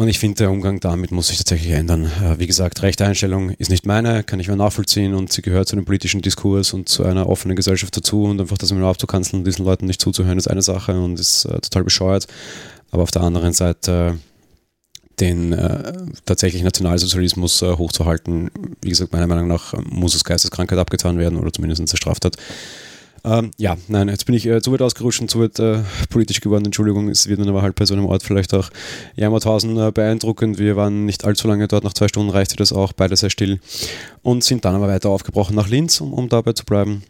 Und 0.00 0.08
ich 0.08 0.18
finde, 0.18 0.36
der 0.36 0.50
Umgang 0.50 0.80
damit 0.80 1.10
muss 1.10 1.26
sich 1.26 1.36
tatsächlich 1.36 1.72
ändern. 1.72 2.06
Äh, 2.06 2.38
wie 2.38 2.46
gesagt, 2.46 2.80
rechte 2.80 3.04
Einstellung 3.04 3.50
ist 3.50 3.68
nicht 3.68 3.84
meine, 3.84 4.24
kann 4.24 4.40
ich 4.40 4.48
mehr 4.48 4.56
nachvollziehen 4.56 5.12
und 5.12 5.30
sie 5.30 5.42
gehört 5.42 5.68
zu 5.68 5.76
dem 5.76 5.84
politischen 5.84 6.22
Diskurs 6.22 6.72
und 6.72 6.88
zu 6.88 7.04
einer 7.04 7.28
offenen 7.28 7.54
Gesellschaft 7.54 7.94
dazu 7.94 8.24
und 8.24 8.40
einfach 8.40 8.56
das 8.56 8.70
immer 8.70 8.86
abzukanzeln 8.86 9.40
und 9.40 9.44
diesen 9.44 9.66
Leuten 9.66 9.84
nicht 9.84 10.00
zuzuhören, 10.00 10.38
ist 10.38 10.48
eine 10.48 10.62
Sache 10.62 10.98
und 10.98 11.20
ist 11.20 11.44
äh, 11.44 11.60
total 11.60 11.84
bescheuert. 11.84 12.26
Aber 12.90 13.02
auf 13.02 13.10
der 13.10 13.20
anderen 13.20 13.52
Seite 13.52 14.16
den 15.20 15.52
äh, 15.52 15.92
tatsächlich 16.24 16.62
Nationalsozialismus 16.62 17.60
äh, 17.60 17.70
hochzuhalten, 17.76 18.50
wie 18.80 18.88
gesagt, 18.88 19.12
meiner 19.12 19.26
Meinung 19.26 19.48
nach 19.48 19.74
muss 19.84 20.14
es 20.14 20.24
Geisteskrankheit 20.24 20.78
abgetan 20.78 21.18
werden 21.18 21.38
oder 21.38 21.52
zumindest 21.52 21.82
eine 21.82 21.88
Straftat. 21.88 22.36
Ähm, 23.24 23.50
ja, 23.58 23.76
nein, 23.88 24.08
jetzt 24.08 24.26
bin 24.26 24.34
ich 24.34 24.46
äh, 24.46 24.62
zu 24.62 24.72
weit 24.72 24.82
ausgerutscht 24.82 25.20
und 25.20 25.30
zu 25.30 25.40
weit 25.40 25.58
äh, 25.58 25.82
politisch 26.08 26.40
geworden. 26.40 26.64
Entschuldigung, 26.64 27.08
es 27.08 27.28
wird 27.28 27.40
dann 27.40 27.48
aber 27.48 27.62
halt 27.62 27.74
bei 27.74 27.84
so 27.84 27.94
einem 27.94 28.06
Ort 28.06 28.22
vielleicht 28.22 28.54
auch 28.54 28.70
ja, 29.16 29.28
Mauthausen 29.28 29.76
äh, 29.76 29.90
beeindruckend. 29.92 30.58
Wir 30.58 30.76
waren 30.76 31.04
nicht 31.04 31.24
allzu 31.24 31.46
lange 31.48 31.68
dort, 31.68 31.84
nach 31.84 31.92
zwei 31.92 32.08
Stunden 32.08 32.30
reichte 32.30 32.56
das 32.56 32.72
auch, 32.72 32.92
beide 32.92 33.16
sehr 33.16 33.30
still 33.30 33.60
und 34.22 34.44
sind 34.44 34.64
dann 34.64 34.74
aber 34.74 34.88
weiter 34.88 35.10
aufgebrochen 35.10 35.54
nach 35.54 35.68
Linz, 35.68 36.00
um, 36.00 36.12
um 36.12 36.28
dabei 36.28 36.52
zu 36.52 36.64
bleiben. 36.64 37.02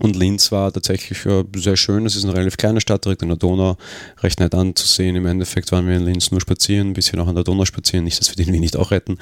Und 0.00 0.16
Linz 0.16 0.50
war 0.50 0.72
tatsächlich 0.72 1.24
äh, 1.24 1.44
sehr 1.56 1.76
schön. 1.76 2.04
Es 2.04 2.16
ist 2.16 2.24
eine 2.24 2.34
relativ 2.34 2.56
kleine 2.56 2.80
Stadt, 2.80 3.04
direkt 3.04 3.22
an 3.22 3.28
der 3.28 3.38
Donau, 3.38 3.76
recht 4.22 4.40
nett 4.40 4.54
anzusehen. 4.54 5.14
Im 5.14 5.26
Endeffekt 5.26 5.70
waren 5.70 5.86
wir 5.86 5.94
in 5.94 6.04
Linz 6.04 6.30
nur 6.30 6.40
spazieren, 6.40 6.90
ein 6.90 6.92
bisschen 6.94 7.20
auch 7.20 7.28
an 7.28 7.36
der 7.36 7.44
Donau 7.44 7.64
spazieren. 7.64 8.04
Nicht, 8.04 8.18
dass 8.18 8.28
wir 8.28 8.36
den 8.36 8.46
irgendwie 8.46 8.60
nicht 8.60 8.76
auch 8.76 8.90
retten, 8.90 9.18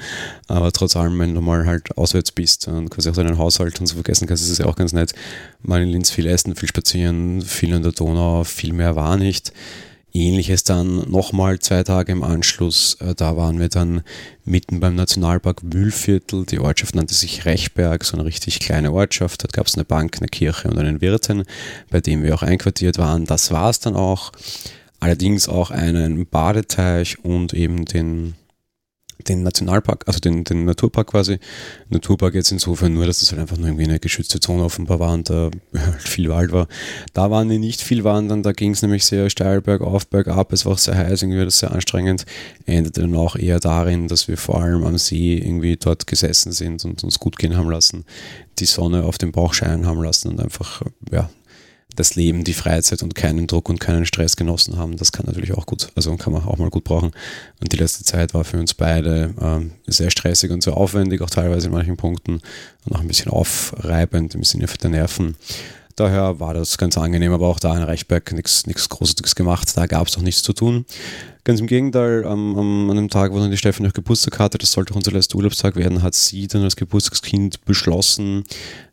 aber 0.47 0.71
trotz 0.71 0.95
allem, 0.95 1.17
wenn 1.19 1.35
du 1.35 1.41
mal 1.41 1.65
halt 1.65 1.95
auswärts 1.97 2.31
bist 2.31 2.67
und 2.67 2.89
quasi 2.89 3.09
auch 3.09 3.15
deinen 3.15 3.37
Haushalt 3.37 3.79
und 3.79 3.87
so 3.87 3.95
vergessen 3.95 4.27
kannst, 4.27 4.43
ist 4.43 4.49
es 4.49 4.57
ja 4.57 4.65
auch 4.65 4.75
ganz 4.75 4.93
nett. 4.93 5.13
Mal 5.61 5.81
in 5.83 5.89
Linz 5.89 6.09
viel 6.09 6.25
essen, 6.25 6.55
viel 6.55 6.69
spazieren, 6.69 7.41
viel 7.41 7.73
an 7.73 7.83
der 7.83 7.91
Donau, 7.91 8.43
viel 8.43 8.73
mehr 8.73 8.95
war 8.95 9.17
nicht. 9.17 9.53
Ähnliches 10.13 10.63
dann 10.63 11.09
nochmal 11.09 11.57
zwei 11.59 11.83
Tage 11.83 12.11
im 12.11 12.23
Anschluss. 12.23 12.97
Äh, 12.99 13.15
da 13.15 13.35
waren 13.35 13.59
wir 13.59 13.69
dann 13.69 14.03
mitten 14.45 14.79
beim 14.79 14.95
Nationalpark 14.95 15.61
Wühlviertel. 15.63 16.45
Die 16.45 16.59
Ortschaft 16.59 16.93
nannte 16.93 17.15
sich 17.15 17.45
Rechberg, 17.45 18.03
so 18.03 18.15
eine 18.15 18.25
richtig 18.25 18.59
kleine 18.59 18.91
Ortschaft. 18.91 19.43
Dort 19.43 19.53
gab 19.53 19.65
es 19.65 19.75
eine 19.75 19.85
Bank, 19.85 20.17
eine 20.19 20.27
Kirche 20.27 20.67
und 20.67 20.77
einen 20.77 21.01
Wirten, 21.01 21.43
bei 21.89 21.99
dem 21.99 22.21
wir 22.21 22.35
auch 22.35 22.43
einquartiert 22.43 22.99
waren. 22.99 23.25
Das 23.25 23.51
war 23.51 23.71
es 23.71 23.79
dann 23.79 23.95
auch. 23.95 24.31
Allerdings 24.99 25.49
auch 25.49 25.71
einen 25.71 26.27
Badeteich 26.27 27.19
und 27.25 27.53
eben 27.53 27.83
den 27.85 28.35
den 29.23 29.43
Nationalpark, 29.43 30.03
also 30.07 30.19
den, 30.19 30.43
den 30.43 30.65
Naturpark 30.65 31.07
quasi. 31.07 31.39
Naturpark 31.89 32.33
jetzt 32.35 32.51
insofern 32.51 32.93
nur, 32.93 33.05
dass 33.05 33.19
das 33.19 33.31
halt 33.31 33.41
einfach 33.41 33.57
nur 33.57 33.67
irgendwie 33.67 33.85
eine 33.85 33.99
geschützte 33.99 34.39
Zone 34.39 34.63
offenbar 34.63 34.99
war 34.99 35.13
und 35.13 35.29
da 35.29 35.49
halt 35.75 36.01
viel 36.01 36.29
Wald 36.29 36.51
war. 36.51 36.67
Da 37.13 37.31
waren 37.31 37.49
wir 37.49 37.59
nicht 37.59 37.81
viel 37.81 38.03
wandern, 38.03 38.43
da 38.43 38.51
ging 38.51 38.71
es 38.71 38.81
nämlich 38.81 39.05
sehr 39.05 39.29
steil 39.29 39.61
bergauf, 39.61 40.07
bergab, 40.07 40.53
es 40.53 40.65
war 40.65 40.73
auch 40.73 40.77
sehr 40.77 40.97
heiß, 40.97 41.21
irgendwie 41.21 41.39
war 41.39 41.45
das 41.45 41.59
sehr 41.59 41.71
anstrengend. 41.71 42.25
Endete 42.65 43.01
dann 43.01 43.15
auch 43.15 43.35
eher 43.35 43.59
darin, 43.59 44.07
dass 44.07 44.27
wir 44.27 44.37
vor 44.37 44.61
allem 44.61 44.83
am 44.83 44.97
See 44.97 45.37
irgendwie 45.37 45.77
dort 45.77 46.07
gesessen 46.07 46.51
sind 46.51 46.85
und 46.85 47.03
uns 47.03 47.19
gut 47.19 47.37
gehen 47.37 47.57
haben 47.57 47.69
lassen, 47.69 48.05
die 48.59 48.65
Sonne 48.65 49.03
auf 49.03 49.17
den 49.17 49.31
Bauch 49.31 49.53
scheinen 49.53 49.85
haben 49.85 50.03
lassen 50.03 50.29
und 50.29 50.39
einfach, 50.39 50.81
ja, 51.11 51.29
das 51.95 52.15
Leben, 52.15 52.43
die 52.43 52.53
Freizeit 52.53 53.03
und 53.03 53.15
keinen 53.15 53.47
Druck 53.47 53.69
und 53.69 53.79
keinen 53.79 54.05
Stress 54.05 54.35
genossen 54.35 54.77
haben. 54.77 54.97
Das 54.97 55.11
kann 55.11 55.25
natürlich 55.25 55.53
auch 55.53 55.65
gut, 55.65 55.89
also 55.95 56.15
kann 56.17 56.33
man 56.33 56.43
auch 56.43 56.57
mal 56.57 56.69
gut 56.69 56.83
brauchen. 56.83 57.11
Und 57.61 57.71
die 57.71 57.77
letzte 57.77 58.03
Zeit 58.03 58.33
war 58.33 58.43
für 58.43 58.57
uns 58.57 58.73
beide 58.73 59.33
ähm, 59.39 59.71
sehr 59.87 60.09
stressig 60.09 60.51
und 60.51 60.63
sehr 60.63 60.75
aufwendig, 60.75 61.21
auch 61.21 61.29
teilweise 61.29 61.67
in 61.67 61.73
manchen 61.73 61.97
Punkten 61.97 62.41
und 62.85 62.95
auch 62.95 63.01
ein 63.01 63.07
bisschen 63.07 63.31
aufreibend 63.31 64.35
im 64.35 64.43
Sinne 64.43 64.65
der 64.65 64.89
Nerven. 64.89 65.35
Daher 65.95 66.39
war 66.39 66.53
das 66.53 66.77
ganz 66.77 66.97
angenehm, 66.97 67.33
aber 67.33 67.47
auch 67.47 67.59
da 67.59 67.75
in 67.75 67.83
Reichberg 67.83 68.31
nichts 68.31 68.89
Großartiges 68.89 69.35
gemacht. 69.35 69.75
Da 69.75 69.85
gab 69.85 70.07
es 70.07 70.17
auch 70.17 70.21
nichts 70.21 70.41
zu 70.41 70.53
tun. 70.53 70.85
Ganz 71.45 71.59
im 71.59 71.67
Gegenteil, 71.67 72.25
am, 72.25 72.57
am, 72.57 72.89
an 72.89 72.95
dem 72.95 73.09
Tag, 73.09 73.33
wo 73.33 73.39
dann 73.39 73.51
die 73.51 73.57
Steffi 73.57 73.83
noch 73.83 73.91
Geburtstag 73.91 74.39
hatte, 74.39 74.57
das 74.57 74.71
sollte 74.71 74.93
auch 74.93 74.95
unser 74.95 75.11
letzter 75.11 75.35
Urlaubstag 75.35 75.75
werden, 75.75 76.01
hat 76.01 76.15
sie 76.15 76.47
dann 76.47 76.63
als 76.63 76.77
Geburtstagskind 76.77 77.65
beschlossen, 77.65 78.45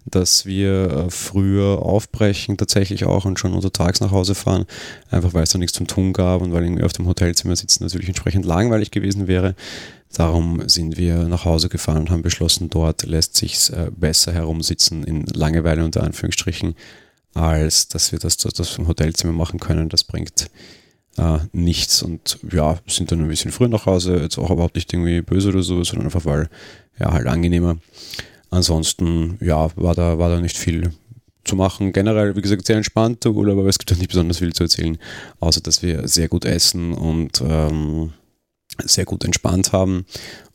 dass 0.05 0.47
wir 0.47 0.91
äh, 0.91 1.11
früher 1.11 1.81
aufbrechen, 1.83 2.57
tatsächlich 2.57 3.05
auch 3.05 3.25
und 3.25 3.39
schon 3.39 3.55
untertags 3.55 4.01
nach 4.01 4.11
Hause 4.11 4.35
fahren, 4.35 4.67
einfach 5.11 5.33
weil 5.33 5.45
es 5.45 5.51
da 5.51 5.59
nichts 5.59 5.77
zum 5.77 5.87
Tun 5.87 6.13
gab 6.13 6.43
und 6.43 6.53
weil 6.53 6.65
irgendwie 6.65 6.83
auf 6.83 6.93
dem 6.93 7.07
Hotelzimmer 7.07 7.55
sitzen 7.55 7.85
natürlich 7.85 8.09
entsprechend 8.09 8.45
langweilig 8.45 8.91
gewesen 8.91 9.29
wäre. 9.29 9.55
Darum 10.13 10.69
sind 10.69 10.97
wir 10.97 11.25
nach 11.29 11.45
Hause 11.45 11.69
gefahren 11.69 11.99
und 11.99 12.11
haben 12.11 12.23
beschlossen, 12.23 12.69
dort 12.69 13.05
lässt 13.05 13.37
sich 13.37 13.73
äh, 13.73 13.91
besser 13.95 14.33
herumsitzen 14.33 15.05
in 15.05 15.25
Langeweile 15.27 15.85
unter 15.85 16.03
Anführungsstrichen, 16.03 16.75
als 17.35 17.87
dass 17.89 18.11
wir 18.11 18.19
das, 18.19 18.37
das 18.37 18.69
vom 18.69 18.89
Hotelzimmer 18.89 19.33
machen 19.33 19.61
können. 19.61 19.89
Das 19.89 20.03
bringt 20.03 20.51
äh, 21.17 21.39
nichts 21.53 22.03
und 22.03 22.41
ja, 22.51 22.79
sind 22.89 23.13
dann 23.13 23.21
ein 23.21 23.29
bisschen 23.29 23.53
früher 23.53 23.69
nach 23.69 23.87
Hause, 23.87 24.19
jetzt 24.19 24.39
auch 24.39 24.51
überhaupt 24.51 24.75
nicht 24.75 24.93
irgendwie 24.93 25.21
böse 25.23 25.51
oder 25.51 25.63
so, 25.63 25.83
sondern 25.85 26.07
einfach 26.07 26.25
weil, 26.25 26.49
ja, 26.99 27.13
halt 27.13 27.29
angenehmer. 27.29 27.79
Ansonsten, 28.51 29.39
ja, 29.41 29.71
war 29.77 29.95
da, 29.95 30.19
war 30.19 30.29
da 30.29 30.41
nicht 30.41 30.59
viel 30.59 30.93
zu 31.45 31.55
machen. 31.55 31.93
Generell, 31.93 32.35
wie 32.35 32.43
gesagt, 32.43 32.67
sehr 32.67 32.77
entspannter 32.77 33.31
Urlaub, 33.31 33.59
aber 33.59 33.69
es 33.69 33.79
gibt 33.79 33.93
auch 33.93 33.97
nicht 33.97 34.09
besonders 34.09 34.39
viel 34.39 34.53
zu 34.53 34.65
erzählen, 34.65 34.99
außer 35.39 35.61
dass 35.61 35.83
wir 35.83 36.09
sehr 36.09 36.29
gut 36.29 36.45
essen 36.45 36.93
und 36.95 37.43
ähm, 37.47 38.13
sehr 38.87 39.05
gut 39.05 39.25
entspannt 39.25 39.73
haben 39.73 40.07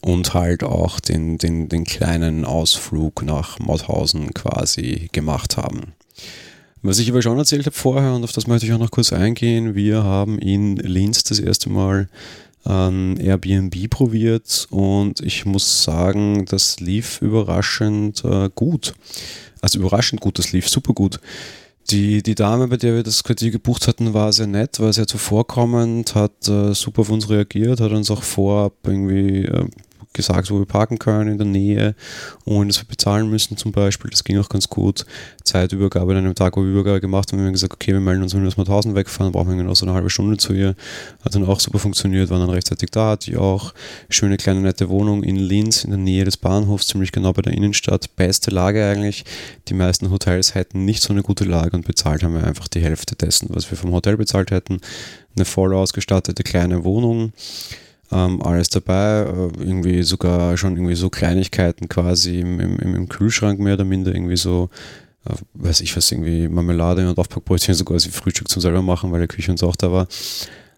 und 0.02 0.34
halt 0.34 0.64
auch 0.64 1.00
den, 1.00 1.38
den, 1.38 1.70
den 1.70 1.84
kleinen 1.84 2.46
Ausflug 2.46 3.24
nach 3.24 3.60
Mauthausen 3.60 4.34
quasi 4.34 5.10
gemacht 5.12 5.58
haben. 5.58 5.94
Was 6.82 7.00
ich 7.00 7.10
aber 7.10 7.24
schon 7.24 7.40
erzählt 7.40 7.66
habe 7.66 7.76
vorher 7.76 8.14
und 8.14 8.24
auf 8.24 8.32
das 8.32 8.46
möchte 8.46 8.68
ich 8.68 8.74
auch 8.74 8.78
noch 8.80 8.92
kurz 8.92 9.12
eingehen, 9.12 9.74
wir 9.74 10.04
haben 10.04 10.38
in 10.38 10.76
Linz 10.78 11.24
das 11.24 11.40
erste 11.40 11.70
Mal 11.70 12.10
ähm, 12.66 13.18
Airbnb 13.20 13.90
probiert 13.90 14.68
und 14.70 15.22
ich 15.22 15.46
muss 15.46 15.84
sagen, 15.84 16.46
das 16.46 16.80
lief 16.80 17.22
überraschend 17.22 18.24
äh, 18.24 18.50
gut. 18.54 18.94
Also 19.62 19.80
überraschend 19.80 20.22
gut, 20.22 20.38
das 20.38 20.52
lief 20.52 20.70
super 20.70 20.94
gut. 20.94 21.20
Die, 21.92 22.24
die 22.24 22.34
Dame, 22.34 22.68
bei 22.68 22.78
der 22.78 22.96
wir 22.96 23.04
das 23.04 23.24
Quartier 23.24 23.52
gebucht 23.52 23.88
hatten, 23.88 24.14
war 24.14 24.34
sehr 24.34 24.48
nett, 24.48 24.80
war 24.80 24.92
sehr 24.92 25.06
zuvorkommend, 25.06 26.16
hat 26.16 26.48
äh, 26.48 26.74
super 26.74 27.02
auf 27.02 27.12
uns 27.12 27.30
reagiert, 27.30 27.80
hat 27.80 27.92
uns 27.92 28.10
auch 28.10 28.24
vorab 28.24 28.74
irgendwie 28.84 29.46
äh, 29.46 29.68
gesagt, 30.16 30.50
wo 30.50 30.58
wir 30.58 30.66
parken 30.66 30.98
können 30.98 31.32
in 31.32 31.38
der 31.38 31.48
Nähe, 31.48 31.96
ohne 32.46 32.68
dass 32.68 32.82
wir 32.82 32.88
bezahlen 32.88 33.30
müssen 33.30 33.58
zum 33.58 33.72
Beispiel. 33.72 34.10
Das 34.10 34.24
ging 34.24 34.40
auch 34.40 34.50
ganz 34.50 34.70
gut. 34.70 35.06
Zeitübergabe 35.44 36.12
an 36.14 36.20
einem 36.20 36.36
Tag, 36.36 36.58
wo 36.58 36.62
wir 36.64 36.72
Übergabe 36.72 37.02
gemacht 37.02 37.32
haben, 37.32 37.40
haben 37.40 37.46
wir 37.46 37.52
gesagt, 37.52 37.74
okay, 37.74 37.94
wir 37.94 38.00
melden 38.00 38.24
uns, 38.24 38.34
wenn 38.34 38.42
wir 38.42 38.48
das 38.48 38.58
mal 38.58 38.64
1000 38.64 38.96
wegfahren, 38.96 39.32
brauchen 39.32 39.50
wir 39.50 39.58
genau 39.58 39.74
so 39.74 39.86
eine 39.86 39.94
halbe 39.94 40.10
Stunde 40.10 40.38
zu 40.38 40.54
ihr. 40.54 40.76
Hat 41.24 41.36
dann 41.36 41.46
auch 41.46 41.60
super 41.60 41.80
funktioniert, 41.80 42.30
waren 42.30 42.40
dann 42.40 42.50
rechtzeitig 42.50 42.90
da, 42.92 43.12
hat 43.12 43.28
die 43.28 43.38
auch 43.38 43.74
schöne 44.10 44.38
kleine 44.38 44.62
nette 44.62 44.90
Wohnung 44.90 45.24
in 45.24 45.36
Linz 45.36 45.84
in 45.84 45.92
der 45.92 46.00
Nähe 46.00 46.26
des 46.26 46.38
Bahnhofs, 46.38 46.88
ziemlich 46.88 47.12
genau 47.12 47.34
bei 47.34 47.42
der 47.42 47.54
Innenstadt. 47.54 48.16
Beste 48.16 48.50
Lage 48.52 48.86
eigentlich. 48.86 49.26
Die 49.68 49.74
meisten 49.74 50.10
Hotels 50.10 50.56
hätten 50.56 50.86
nicht 50.86 51.04
so 51.04 51.14
eine 51.14 51.22
gute 51.22 51.44
Lage 51.44 51.76
und 51.76 51.86
bezahlt 51.86 52.24
haben 52.24 52.34
wir 52.34 52.46
einfach 52.46 52.68
die 52.68 52.82
Hälfte 52.82 53.16
dessen, 53.16 53.50
was 53.52 53.70
wir 53.70 53.78
vom 53.78 53.92
Hotel 53.92 54.18
bezahlt 54.18 54.52
hätten. 54.52 54.80
Eine 55.36 55.46
voll 55.46 55.74
ausgestattete 55.74 56.44
kleine 56.44 56.84
Wohnung 56.84 57.34
ähm, 58.12 58.42
alles 58.42 58.70
dabei, 58.70 59.22
äh, 59.22 59.60
irgendwie 59.60 60.04
sogar 60.04 60.58
schon 60.58 60.76
irgendwie 60.76 60.96
so 60.96 61.10
Kleinigkeiten 61.10 61.90
quasi 61.90 62.40
im, 62.40 62.60
im, 62.60 62.96
im 62.96 63.10
Kühlschrank 63.10 63.60
mehr 63.60 63.74
oder 63.76 63.86
minder, 63.86 64.14
irgendwie 64.14 64.38
so, 64.38 64.70
äh, 65.28 65.34
weiß 65.56 65.82
ich 65.82 65.96
was, 65.96 66.12
irgendwie 66.12 66.48
Marmelade 66.48 67.08
und 67.08 67.18
Aufpackbrötchen 67.18 67.74
sogar 67.74 67.96
als 67.96 68.06
Frühstück 68.06 68.50
zum 68.50 68.62
selber 68.62 68.82
machen, 68.82 69.12
weil 69.12 69.20
der 69.20 69.28
Küche 69.28 69.52
uns 69.52 69.64
auch 69.64 69.76
da 69.76 69.92
war. 69.92 70.08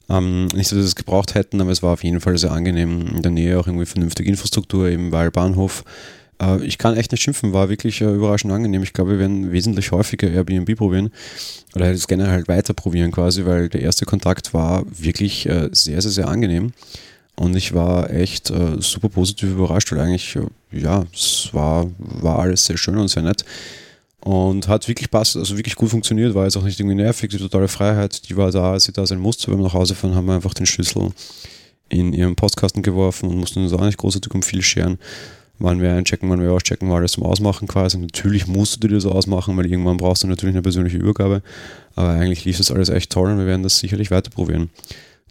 Ähm, 0.09 0.45
nicht, 0.53 0.71
dass 0.71 0.77
wir 0.77 0.85
es 0.85 0.95
gebraucht 0.95 1.35
hätten, 1.35 1.59
aber 1.59 1.71
es 1.71 1.83
war 1.83 1.93
auf 1.93 2.03
jeden 2.03 2.21
Fall 2.21 2.37
sehr 2.37 2.51
angenehm. 2.51 3.07
In 3.15 3.21
der 3.21 3.31
Nähe 3.31 3.59
auch 3.59 3.67
irgendwie 3.67 3.85
vernünftige 3.85 4.29
Infrastruktur, 4.29 4.87
eben 4.87 5.11
weil 5.11 5.31
Bahnhof. 5.31 5.83
Äh, 6.41 6.63
ich 6.63 6.77
kann 6.77 6.95
echt 6.95 7.11
nicht 7.11 7.21
schimpfen, 7.21 7.51
war 7.53 7.69
wirklich 7.69 7.99
äh, 8.01 8.05
überraschend 8.05 8.53
angenehm. 8.53 8.83
Ich 8.83 8.93
glaube, 8.93 9.11
wir 9.11 9.19
werden 9.19 9.51
wesentlich 9.51 9.91
häufiger 9.91 10.29
Airbnb 10.29 10.77
probieren 10.77 11.09
oder 11.75 11.91
es 11.91 12.07
generell 12.07 12.31
halt 12.31 12.47
weiter 12.47 12.73
probieren 12.73 13.11
quasi, 13.11 13.45
weil 13.45 13.69
der 13.69 13.81
erste 13.81 14.05
Kontakt 14.05 14.53
war 14.53 14.85
wirklich 14.89 15.47
äh, 15.47 15.69
sehr, 15.73 16.01
sehr, 16.01 16.11
sehr 16.11 16.27
angenehm. 16.29 16.71
Und 17.39 17.55
ich 17.55 17.73
war 17.73 18.09
echt 18.09 18.49
äh, 18.49 18.77
super 18.79 19.09
positiv 19.09 19.51
überrascht, 19.51 19.91
weil 19.91 19.99
eigentlich, 19.99 20.35
äh, 20.35 20.79
ja, 20.79 21.05
es 21.13 21.49
war, 21.53 21.87
war 21.99 22.39
alles 22.39 22.65
sehr 22.65 22.77
schön 22.77 22.97
und 22.97 23.09
sehr 23.09 23.23
nett. 23.23 23.45
Und 24.21 24.67
hat 24.67 24.87
wirklich 24.87 25.11
passt, 25.11 25.37
also 25.37 25.55
wirklich 25.55 25.75
gut 25.75 25.89
funktioniert, 25.89 26.33
war 26.33 26.45
jetzt 26.45 26.57
auch 26.57 26.63
nicht 26.63 26.79
irgendwie 26.79 26.95
nervig, 26.95 27.29
die 27.29 27.37
totale 27.37 27.67
Freiheit, 27.67 28.27
die 28.27 28.35
war 28.35 28.51
da, 28.51 28.71
als 28.73 28.85
sie 28.85 28.91
da 28.91 29.05
sein 29.05 29.19
musste. 29.19 29.51
Wenn 29.51 29.59
wir 29.59 29.65
nach 29.65 29.73
Hause 29.73 29.93
fahren, 29.93 30.15
haben 30.15 30.25
wir 30.25 30.33
einfach 30.33 30.55
den 30.55 30.65
Schlüssel 30.65 31.11
in 31.89 32.11
ihren 32.11 32.35
Postkasten 32.35 32.81
geworfen 32.81 33.29
und 33.29 33.37
mussten 33.37 33.63
uns 33.63 33.71
auch 33.71 33.85
nicht 33.85 33.99
großartig 33.99 34.33
um 34.33 34.41
viel 34.41 34.63
scheren. 34.63 34.97
Wann 35.59 35.81
wir 35.81 35.93
einchecken, 35.93 36.29
wann 36.29 36.41
wir 36.41 36.51
auschecken, 36.51 36.89
war 36.89 36.97
alles 36.97 37.13
zum 37.13 37.23
Ausmachen 37.23 37.67
quasi. 37.67 37.97
Natürlich 37.97 38.47
musst 38.47 38.83
du 38.83 38.87
dir 38.87 38.95
das 38.95 39.05
ausmachen, 39.05 39.55
weil 39.57 39.67
irgendwann 39.67 39.97
brauchst 39.97 40.23
du 40.23 40.27
natürlich 40.27 40.55
eine 40.55 40.61
persönliche 40.61 40.97
Übergabe. 40.97 41.41
Aber 41.95 42.09
eigentlich 42.09 42.45
lief 42.45 42.57
das 42.57 42.71
alles 42.71 42.89
echt 42.89 43.11
toll 43.11 43.31
und 43.31 43.37
wir 43.37 43.45
werden 43.45 43.63
das 43.63 43.79
sicherlich 43.79 44.11
weiter 44.11 44.29
probieren. 44.29 44.69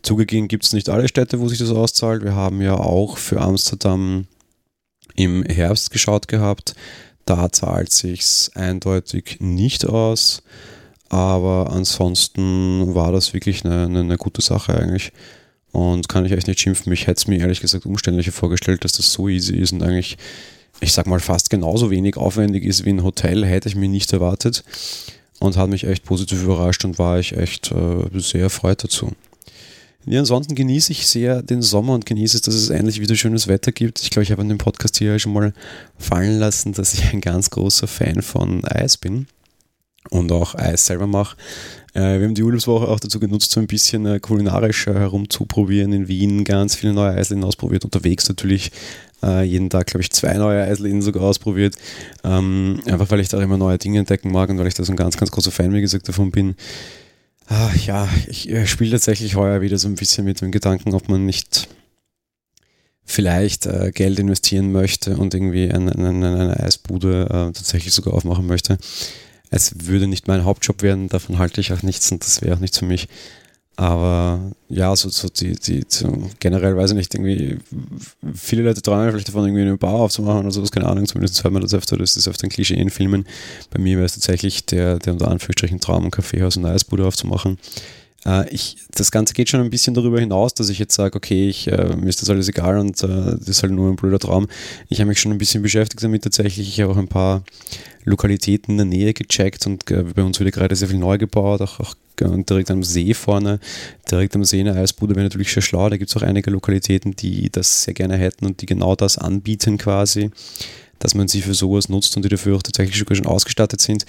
Zugegeben 0.07 0.47
gibt 0.47 0.65
es 0.65 0.73
nicht 0.73 0.89
alle 0.89 1.09
Städte, 1.09 1.41
wo 1.41 1.49
sich 1.49 1.59
das 1.59 1.71
auszahlt. 1.71 2.23
Wir 2.23 2.37
haben 2.37 2.63
ja 2.63 2.77
auch 2.77 3.19
für 3.19 3.41
Amsterdam 3.41 4.29
im 5.17 5.43
Herbst 5.43 5.91
geschaut 5.91 6.29
gehabt. 6.29 6.77
Da 7.25 7.51
zahlt 7.51 7.91
sich 7.91 8.51
eindeutig 8.55 9.39
nicht 9.41 9.85
aus. 9.85 10.45
Aber 11.09 11.73
ansonsten 11.73 12.95
war 12.95 13.11
das 13.11 13.35
wirklich 13.35 13.65
eine, 13.65 13.87
eine, 13.87 13.99
eine, 13.99 14.17
gute 14.17 14.43
Sache 14.43 14.79
eigentlich. 14.79 15.11
Und 15.73 16.09
kann 16.09 16.25
ich 16.25 16.31
echt 16.31 16.47
nicht 16.47 16.61
schimpfen. 16.61 16.93
Ich 16.93 17.09
hätte 17.09 17.19
es 17.19 17.27
mir 17.27 17.41
ehrlich 17.41 17.61
gesagt 17.61 17.85
umständlicher 17.85 18.31
vorgestellt, 18.31 18.85
dass 18.85 18.93
das 18.93 19.13
so 19.13 19.29
easy 19.29 19.57
ist 19.57 19.73
und 19.73 19.83
eigentlich, 19.83 20.19
ich 20.79 20.93
sag 20.93 21.09
mal, 21.09 21.19
fast 21.19 21.51
genauso 21.51 21.91
wenig 21.91 22.17
aufwendig 22.17 22.63
ist 22.63 22.85
wie 22.85 22.91
ein 22.91 23.03
Hotel, 23.03 23.45
hätte 23.45 23.69
ich 23.69 23.75
mir 23.75 23.89
nicht 23.89 24.13
erwartet. 24.13 24.63
Und 25.41 25.57
hat 25.57 25.69
mich 25.69 25.83
echt 25.83 26.05
positiv 26.05 26.45
überrascht 26.45 26.85
und 26.85 26.97
war 27.01 27.19
ich 27.19 27.37
echt 27.37 27.73
äh, 27.73 28.21
sehr 28.21 28.43
erfreut 28.43 28.85
dazu. 28.85 29.11
Ja, 30.09 30.21
ansonsten 30.21 30.55
genieße 30.55 30.93
ich 30.93 31.07
sehr 31.09 31.43
den 31.43 31.63
Sommer 31.63 31.95
und 31.95 32.07
genieße 32.07 32.37
es, 32.37 32.43
dass 32.43 32.55
es 32.55 32.71
endlich 32.71 33.01
wieder 33.01 33.17
schönes 33.17 33.49
Wetter 33.49 33.73
gibt. 33.73 34.01
Ich 34.01 34.11
glaube, 34.11 34.23
ich 34.23 34.31
habe 34.31 34.41
an 34.41 34.49
dem 34.49 34.59
Podcast 34.59 34.97
hier 34.97 35.19
schon 35.19 35.33
mal 35.33 35.53
fallen 35.99 36.39
lassen, 36.39 36.73
dass 36.73 36.95
ich 36.95 37.13
ein 37.13 37.21
ganz 37.21 37.51
großer 37.51 37.89
Fan 37.89 38.23
von 38.23 38.65
Eis 38.65 38.97
bin 38.97 39.27
und 40.11 40.31
auch 40.31 40.55
Eis 40.55 40.87
selber 40.87 41.09
mache. 41.09 41.37
Äh, 41.93 42.21
wir 42.21 42.27
haben 42.27 42.35
die 42.35 42.45
Urlaubswoche 42.45 42.87
auch 42.87 43.01
dazu 43.01 43.19
genutzt, 43.19 43.51
so 43.51 43.59
ein 43.59 43.67
bisschen 43.67 44.07
äh, 44.07 44.21
kulinarisch 44.21 44.87
äh, 44.87 44.95
herumzuprobieren 44.95 45.93
in 45.93 46.07
Wien, 46.07 46.45
ganz 46.45 46.77
viele 46.77 46.93
neue 46.93 47.13
Eisläden 47.13 47.43
ausprobiert, 47.43 47.85
unterwegs 47.85 48.29
natürlich 48.29 48.71
jeden 49.45 49.71
Tag, 49.71 49.87
glaube 49.87 50.03
ich, 50.03 50.11
zwei 50.13 50.35
neue 50.35 50.63
Eisläden 50.63 51.01
sogar 51.01 51.25
ausprobiert. 51.25 51.75
Ähm, 52.23 52.81
einfach 52.85 53.11
weil 53.11 53.19
ich 53.21 53.29
da 53.29 53.43
immer 53.43 53.57
neue 53.57 53.79
Dinge 53.79 53.99
entdecken 53.99 54.31
mag 54.31 54.51
und 54.51 54.59
weil 54.59 54.69
ich 54.69 54.75
da 54.75 54.85
so 54.85 54.93
ein 54.93 54.97
ganz, 54.97 55.17
ganz 55.17 55.31
großer 55.31 55.51
Fan, 55.51 55.73
wie 55.73 55.81
gesagt, 55.81 56.07
davon 56.07 56.31
bin. 56.31 56.55
Ach, 57.49 57.75
ja, 57.77 58.09
ich 58.27 58.49
spiele 58.69 58.93
tatsächlich 58.93 59.37
heuer 59.37 59.61
wieder 59.61 59.79
so 59.79 59.89
ein 59.89 59.95
bisschen 59.95 60.25
mit 60.25 60.41
dem 60.41 60.51
Gedanken, 60.51 60.95
ob 60.95 61.09
man 61.09 61.25
nicht 61.25 61.69
vielleicht 63.05 63.67
äh, 63.67 63.93
Geld 63.95 64.19
investieren 64.19 64.73
möchte 64.73 65.17
und 65.17 65.33
irgendwie 65.33 65.71
eine, 65.71 65.93
eine, 65.93 66.11
eine 66.11 66.61
Eisbude 66.61 67.27
äh, 67.27 67.53
tatsächlich 67.53 67.95
sogar 67.95 68.15
aufmachen 68.15 68.47
möchte. 68.47 68.79
Es 69.49 69.87
würde 69.87 70.09
nicht 70.09 70.27
mein 70.27 70.45
Hauptjob 70.45 70.83
werden, 70.83 71.09
davon 71.09 71.39
halte 71.39 71.61
ich 71.61 71.73
auch 71.73 71.83
nichts 71.83 72.11
und 72.11 72.25
das 72.25 72.43
wäre 72.43 72.57
auch 72.57 72.61
nichts 72.61 72.79
für 72.79 72.85
mich. 72.85 73.09
Aber 73.79 74.53
ja, 74.71 74.97
so, 74.97 75.11
so 75.11 75.29
die, 75.29 75.53
die 75.55 75.85
so 75.87 76.31
generell 76.41 76.77
weiß 76.77 76.93
ich 76.93 76.97
nicht, 76.97 77.15
irgendwie, 77.15 77.59
viele 78.35 78.63
Leute 78.63 78.81
träumen 78.81 79.11
vielleicht 79.11 79.29
davon, 79.29 79.45
irgendwie 79.45 79.63
eine 79.63 79.77
Bar 79.77 79.95
aufzumachen 79.95 80.41
oder 80.41 80.51
sowas, 80.51 80.73
keine 80.73 80.87
Ahnung, 80.87 81.05
zumindest 81.07 81.45
hört 81.45 81.53
man 81.53 81.61
das 81.61 81.75
öfter, 81.75 81.99
das 81.99 82.17
ist 82.17 82.27
oft 82.27 82.43
ein 82.43 82.49
Klischee 82.49 82.75
in 82.75 82.89
Filmen. 82.89 83.27
Bei 83.71 83.79
mir 83.79 83.97
wäre 83.97 84.07
es 84.07 84.15
tatsächlich 84.15 84.65
der, 84.65 84.99
der 84.99 85.13
unter 85.13 85.29
Anführungsstrichen 85.29 85.79
Traum, 85.81 86.07
ein 86.07 86.11
Kaffeehaus 86.11 86.57
und 86.57 86.65
eine 86.65 86.75
Eisbude 86.75 87.07
aufzumachen. 87.07 87.59
Äh, 88.25 88.49
ich, 88.51 88.79
das 88.93 89.11
Ganze 89.11 89.35
geht 89.35 89.49
schon 89.49 89.61
ein 89.61 89.71
bisschen 89.71 89.95
darüber 89.95 90.21
hinaus, 90.21 90.55
dass 90.55 90.69
ich 90.69 90.79
jetzt 90.79 90.95
sage, 90.95 91.17
okay, 91.17 91.49
ich, 91.49 91.69
äh, 91.69 91.97
mir 91.97 92.09
ist 92.09 92.23
das 92.23 92.31
alles 92.31 92.49
egal 92.49 92.79
und 92.79 93.03
äh, 93.03 93.07
das 93.07 93.49
ist 93.49 93.63
halt 93.63 93.73
nur 93.73 93.91
ein 93.91 93.97
blöder 93.97 94.19
Traum. 94.19 94.49
Ich 94.89 95.01
habe 95.01 95.09
mich 95.09 95.21
schon 95.21 95.33
ein 95.33 95.39
bisschen 95.39 95.63
beschäftigt 95.63 96.03
damit 96.03 96.25
tatsächlich. 96.25 96.69
Ich 96.69 96.81
habe 96.81 96.93
auch 96.93 96.97
ein 96.97 97.09
paar 97.09 97.45
Lokalitäten 98.05 98.73
in 98.73 98.79
der 98.79 98.87
Nähe 98.87 99.13
gecheckt 99.13 99.67
und 99.67 99.91
äh, 99.91 100.05
bei 100.15 100.23
uns 100.23 100.39
wird 100.41 100.55
gerade 100.55 100.75
sehr 100.75 100.89
viel 100.89 100.99
neu 100.99 101.19
gebaut, 101.19 101.61
auch, 101.61 101.81
auch 101.81 101.95
direkt 102.19 102.71
am 102.71 102.83
See 102.83 103.13
vorne, 103.15 103.61
direkt 104.11 104.35
am 104.37 104.45
See 104.45 104.61
eine 104.61 104.75
Eisbude 104.75 105.15
wäre 105.15 105.25
natürlich 105.25 105.53
sehr 105.53 105.63
schlau. 105.63 105.91
Da 105.91 105.97
gibt 105.97 106.11
es 106.11 106.17
auch 106.17 106.23
einige 106.23 106.51
Lokalitäten, 106.51 107.15
die 107.15 107.51
das 107.51 107.83
sehr 107.83 107.95
gerne 107.95 108.17
hätten 108.17 108.47
und 108.47 108.63
die 108.63 108.67
genau 108.67 108.97
das 108.97 109.19
anbieten 109.19 109.77
quasi, 109.77 110.31
dass 110.99 111.15
man 111.15 111.29
sie 111.29 111.43
für 111.43 111.55
sowas 111.55 111.89
nutzt 111.89 112.17
und 112.17 112.25
die 112.25 112.29
dafür 112.29 112.57
auch 112.57 112.63
tatsächlich 112.63 112.97
schon 112.97 113.27
ausgestattet 113.27 113.81
sind. 113.81 114.07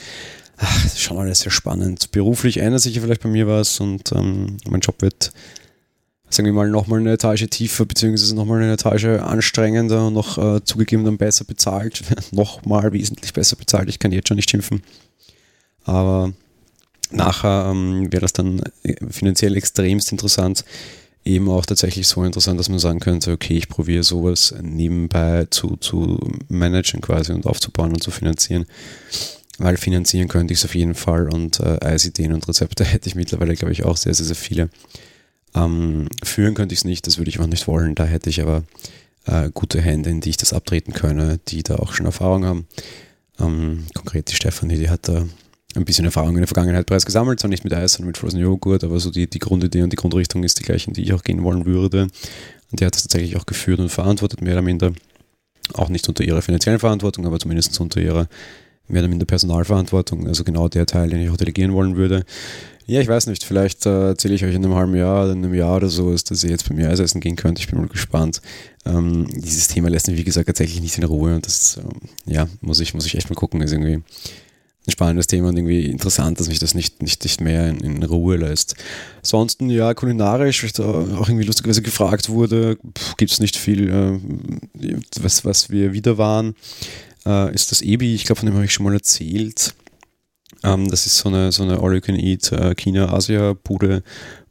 Ach, 0.58 0.98
schon 0.98 1.18
alles 1.18 1.42
sehr 1.42 1.52
spannend. 1.52 2.12
Beruflich 2.12 2.58
ändert 2.58 2.82
sich 2.82 2.96
ja 2.96 3.02
vielleicht 3.02 3.22
bei 3.22 3.30
mir 3.30 3.48
was 3.48 3.80
und 3.80 4.12
ähm, 4.12 4.58
mein 4.68 4.82
Job 4.82 5.02
wird, 5.02 5.32
sagen 6.30 6.48
wir 6.48 6.54
mal, 6.54 6.70
nochmal 6.70 7.00
eine 7.00 7.14
Etage 7.14 7.48
tiefer, 7.50 7.86
beziehungsweise 7.86 8.36
nochmal 8.36 8.64
eine 8.64 8.74
Etage 8.74 9.06
anstrengender 9.06 10.08
und 10.08 10.14
noch 10.14 10.38
äh, 10.38 10.64
zugegeben 10.64 11.06
dann 11.06 11.18
besser 11.18 11.46
bezahlt. 11.46 12.02
nochmal 12.32 12.92
wesentlich 12.92 13.34
besser 13.34 13.56
bezahlt. 13.56 13.88
Ich 13.88 14.00
kann 14.00 14.12
jetzt 14.12 14.28
schon 14.28 14.38
nicht 14.38 14.50
schimpfen. 14.50 14.82
Aber 15.84 16.34
nachher 17.12 17.70
ähm, 17.72 18.12
wäre 18.12 18.22
das 18.22 18.34
dann 18.34 18.62
äh, 18.82 18.96
finanziell 19.12 19.56
extremst 19.56 20.12
interessant. 20.12 20.66
Eben 21.24 21.50
auch 21.50 21.68
tatsächlich 21.68 22.08
so 22.08 22.24
interessant, 22.24 22.60
dass 22.60 22.70
man 22.70 22.80
sagen 22.80 23.00
könnte, 23.00 23.32
okay, 23.32 23.58
ich 23.58 23.70
probiere 23.70 24.02
sowas 24.02 24.56
nebenbei 24.62 25.46
zu, 25.52 25.76
zu 25.76 26.20
managen 26.48 27.02
quasi 27.02 27.32
und 27.34 27.46
aufzubauen 27.46 27.92
und 27.92 28.02
zu 28.02 28.12
finanzieren. 28.12 28.66
Weil 29.60 29.78
finanzieren 29.78 30.28
könnte 30.28 30.54
ich 30.54 30.60
es 30.60 30.66
auf 30.66 30.76
jeden 30.76 30.94
Fall 30.94 31.30
und 31.30 31.60
äh, 31.60 31.80
Eisideen 31.82 32.34
und 32.34 32.48
Rezepte 32.48 32.84
hätte 32.86 33.08
ich 33.08 33.16
mittlerweile, 33.16 33.56
glaube 33.56 33.72
ich, 33.72 33.84
auch 33.84 33.98
sehr, 33.98 34.14
sehr, 34.14 34.26
sehr 34.26 34.36
viele. 34.36 34.70
Ähm, 35.56 36.08
führen 36.24 36.54
könnte 36.54 36.74
ich 36.74 36.80
es 36.80 36.86
nicht, 36.86 37.08
das 37.08 37.18
würde 37.18 37.30
ich 37.30 37.40
auch 37.40 37.48
nicht 37.48 37.68
wollen. 37.68 37.96
Da 37.96 38.06
hätte 38.06 38.30
ich 38.30 38.42
aber 38.42 38.64
äh, 39.26 39.50
gute 39.54 39.82
Hände, 39.82 40.10
in 40.10 40.22
die 40.22 40.30
ich 40.30 40.38
das 40.38 40.54
abtreten 40.54 40.94
könne, 40.94 41.40
die 41.48 41.64
da 41.64 41.78
auch 41.78 41.94
schon 41.94 42.06
Erfahrung 42.06 42.46
haben. 42.46 42.68
Ähm, 43.40 43.86
konkret 43.94 44.30
die 44.32 44.36
Stefanie, 44.36 44.78
die 44.78 44.90
hat 44.90 45.08
da 45.08 45.26
ein 45.76 45.86
bisschen 45.86 46.06
Erfahrung 46.06 46.32
in 46.32 46.42
der 46.42 46.48
Vergangenheit 46.48 46.86
bereits 46.86 47.06
gesammelt, 47.06 47.40
zwar 47.40 47.50
nicht 47.50 47.64
mit 47.64 47.74
Eis, 47.74 47.94
sondern 47.94 48.08
mit 48.08 48.18
Frozen 48.18 48.40
Joghurt, 48.40 48.84
aber 48.84 49.00
so 49.00 49.12
die, 49.12 49.30
die 49.30 49.40
Grundidee 49.40 49.84
und 49.84 49.92
die 49.92 49.98
Grundrichtung 49.98 50.44
ist 50.44 50.60
die 50.60 50.64
gleiche, 50.64 50.88
in 50.88 50.94
die 50.94 51.04
ich 51.04 51.14
auch 51.14 51.24
gehen 51.24 51.44
wollen 51.44 51.66
würde. 51.66 52.04
Und 52.72 52.80
die 52.80 52.86
hat 52.86 52.96
das 52.96 53.04
tatsächlich 53.04 53.38
auch 53.38 53.46
geführt 53.46 53.80
und 53.80 53.90
verantwortet, 53.90 54.42
mehr 54.42 54.54
oder 54.54 54.62
minder. 54.62 54.94
Auch 55.74 55.90
nicht 55.90 56.08
unter 56.08 56.24
ihrer 56.24 56.42
finanziellen 56.42 56.80
Verantwortung, 56.80 57.26
aber 57.26 57.40
zumindest 57.40 57.80
unter 57.80 58.00
ihrer 58.00 58.28
mehr 58.88 59.02
oder 59.02 59.10
minder 59.10 59.26
Personalverantwortung, 59.26 60.28
also 60.28 60.44
genau 60.44 60.68
der 60.68 60.86
Teil, 60.86 61.10
den 61.10 61.22
ich 61.22 61.30
auch 61.30 61.38
delegieren 61.38 61.74
wollen 61.74 61.96
würde. 61.96 62.26
Ja, 62.86 63.02
ich 63.02 63.08
weiß 63.08 63.28
nicht, 63.28 63.44
vielleicht 63.44 63.86
äh, 63.86 64.10
erzähle 64.10 64.36
ich 64.36 64.46
euch 64.46 64.56
in 64.56 64.64
einem 64.64 64.76
halben 64.76 64.96
Jahr 64.96 65.30
in 65.30 65.44
einem 65.44 65.54
Jahr 65.54 65.76
oder 65.76 65.90
so, 65.90 66.14
dass 66.14 66.44
ihr 66.44 66.50
jetzt 66.50 66.70
bei 66.70 66.74
mir 66.74 66.90
Eis 66.90 67.00
essen 67.00 67.20
gehen 67.20 67.36
könnt. 67.36 67.60
Ich 67.60 67.68
bin 67.68 67.80
mal 67.80 67.90
gespannt. 67.90 68.42
Ähm, 68.86 69.28
dieses 69.30 69.68
Thema 69.68 69.90
lässt 69.90 70.08
mich, 70.08 70.18
wie 70.18 70.24
gesagt, 70.24 70.48
tatsächlich 70.48 70.80
nicht 70.80 70.98
in 70.98 71.04
Ruhe 71.04 71.36
und 71.36 71.46
das, 71.46 71.78
ähm, 71.78 72.10
ja, 72.26 72.48
muss 72.62 72.80
ich, 72.80 72.94
muss 72.94 73.06
ich 73.06 73.16
echt 73.16 73.30
mal 73.30 73.36
gucken. 73.36 73.62
Ist 73.62 73.74
irgendwie 73.74 73.96
ein 74.88 74.92
spannendes 74.92 75.28
Thema 75.28 75.50
und 75.50 75.58
irgendwie 75.58 75.86
interessant, 75.88 76.40
dass 76.40 76.48
mich 76.48 76.60
das 76.60 76.76
nicht, 76.76 77.02
nicht, 77.02 77.22
nicht 77.26 77.42
mehr 77.42 77.68
in, 77.68 77.82
in 77.82 78.04
Ruhe 78.04 78.38
lässt. 78.38 78.76
Ansonsten, 79.18 79.70
ja, 79.70 79.94
kulinarisch, 79.94 80.64
ich 80.64 80.72
da 80.72 80.86
auch 80.86 81.28
irgendwie 81.28 81.44
lustigerweise 81.46 81.82
gefragt 81.82 82.30
wurde, 82.30 82.78
gibt 83.18 83.34
es 83.34 83.42
nicht 83.42 83.58
viel, 83.58 83.90
äh, 83.90 84.96
was, 85.20 85.44
was 85.44 85.70
wir 85.70 85.92
wieder 85.92 86.18
waren 86.18 86.56
äh, 87.28 87.54
ist 87.54 87.72
das 87.72 87.82
Ebi, 87.82 88.16
ich 88.16 88.24
glaube, 88.24 88.40
von 88.40 88.48
dem 88.48 88.56
habe 88.56 88.66
ich 88.66 88.74
schon 88.74 88.86
mal 88.86 88.94
erzählt. 88.94 89.76
Ähm, 90.64 90.90
das 90.90 91.06
ist 91.06 91.18
so 91.18 91.30
eine, 91.30 91.52
so 91.52 91.64
eine 91.64 91.80
All-You-Can-Eat 91.82 92.52
äh, 92.54 92.76
China-Asia-Bude, 92.76 94.02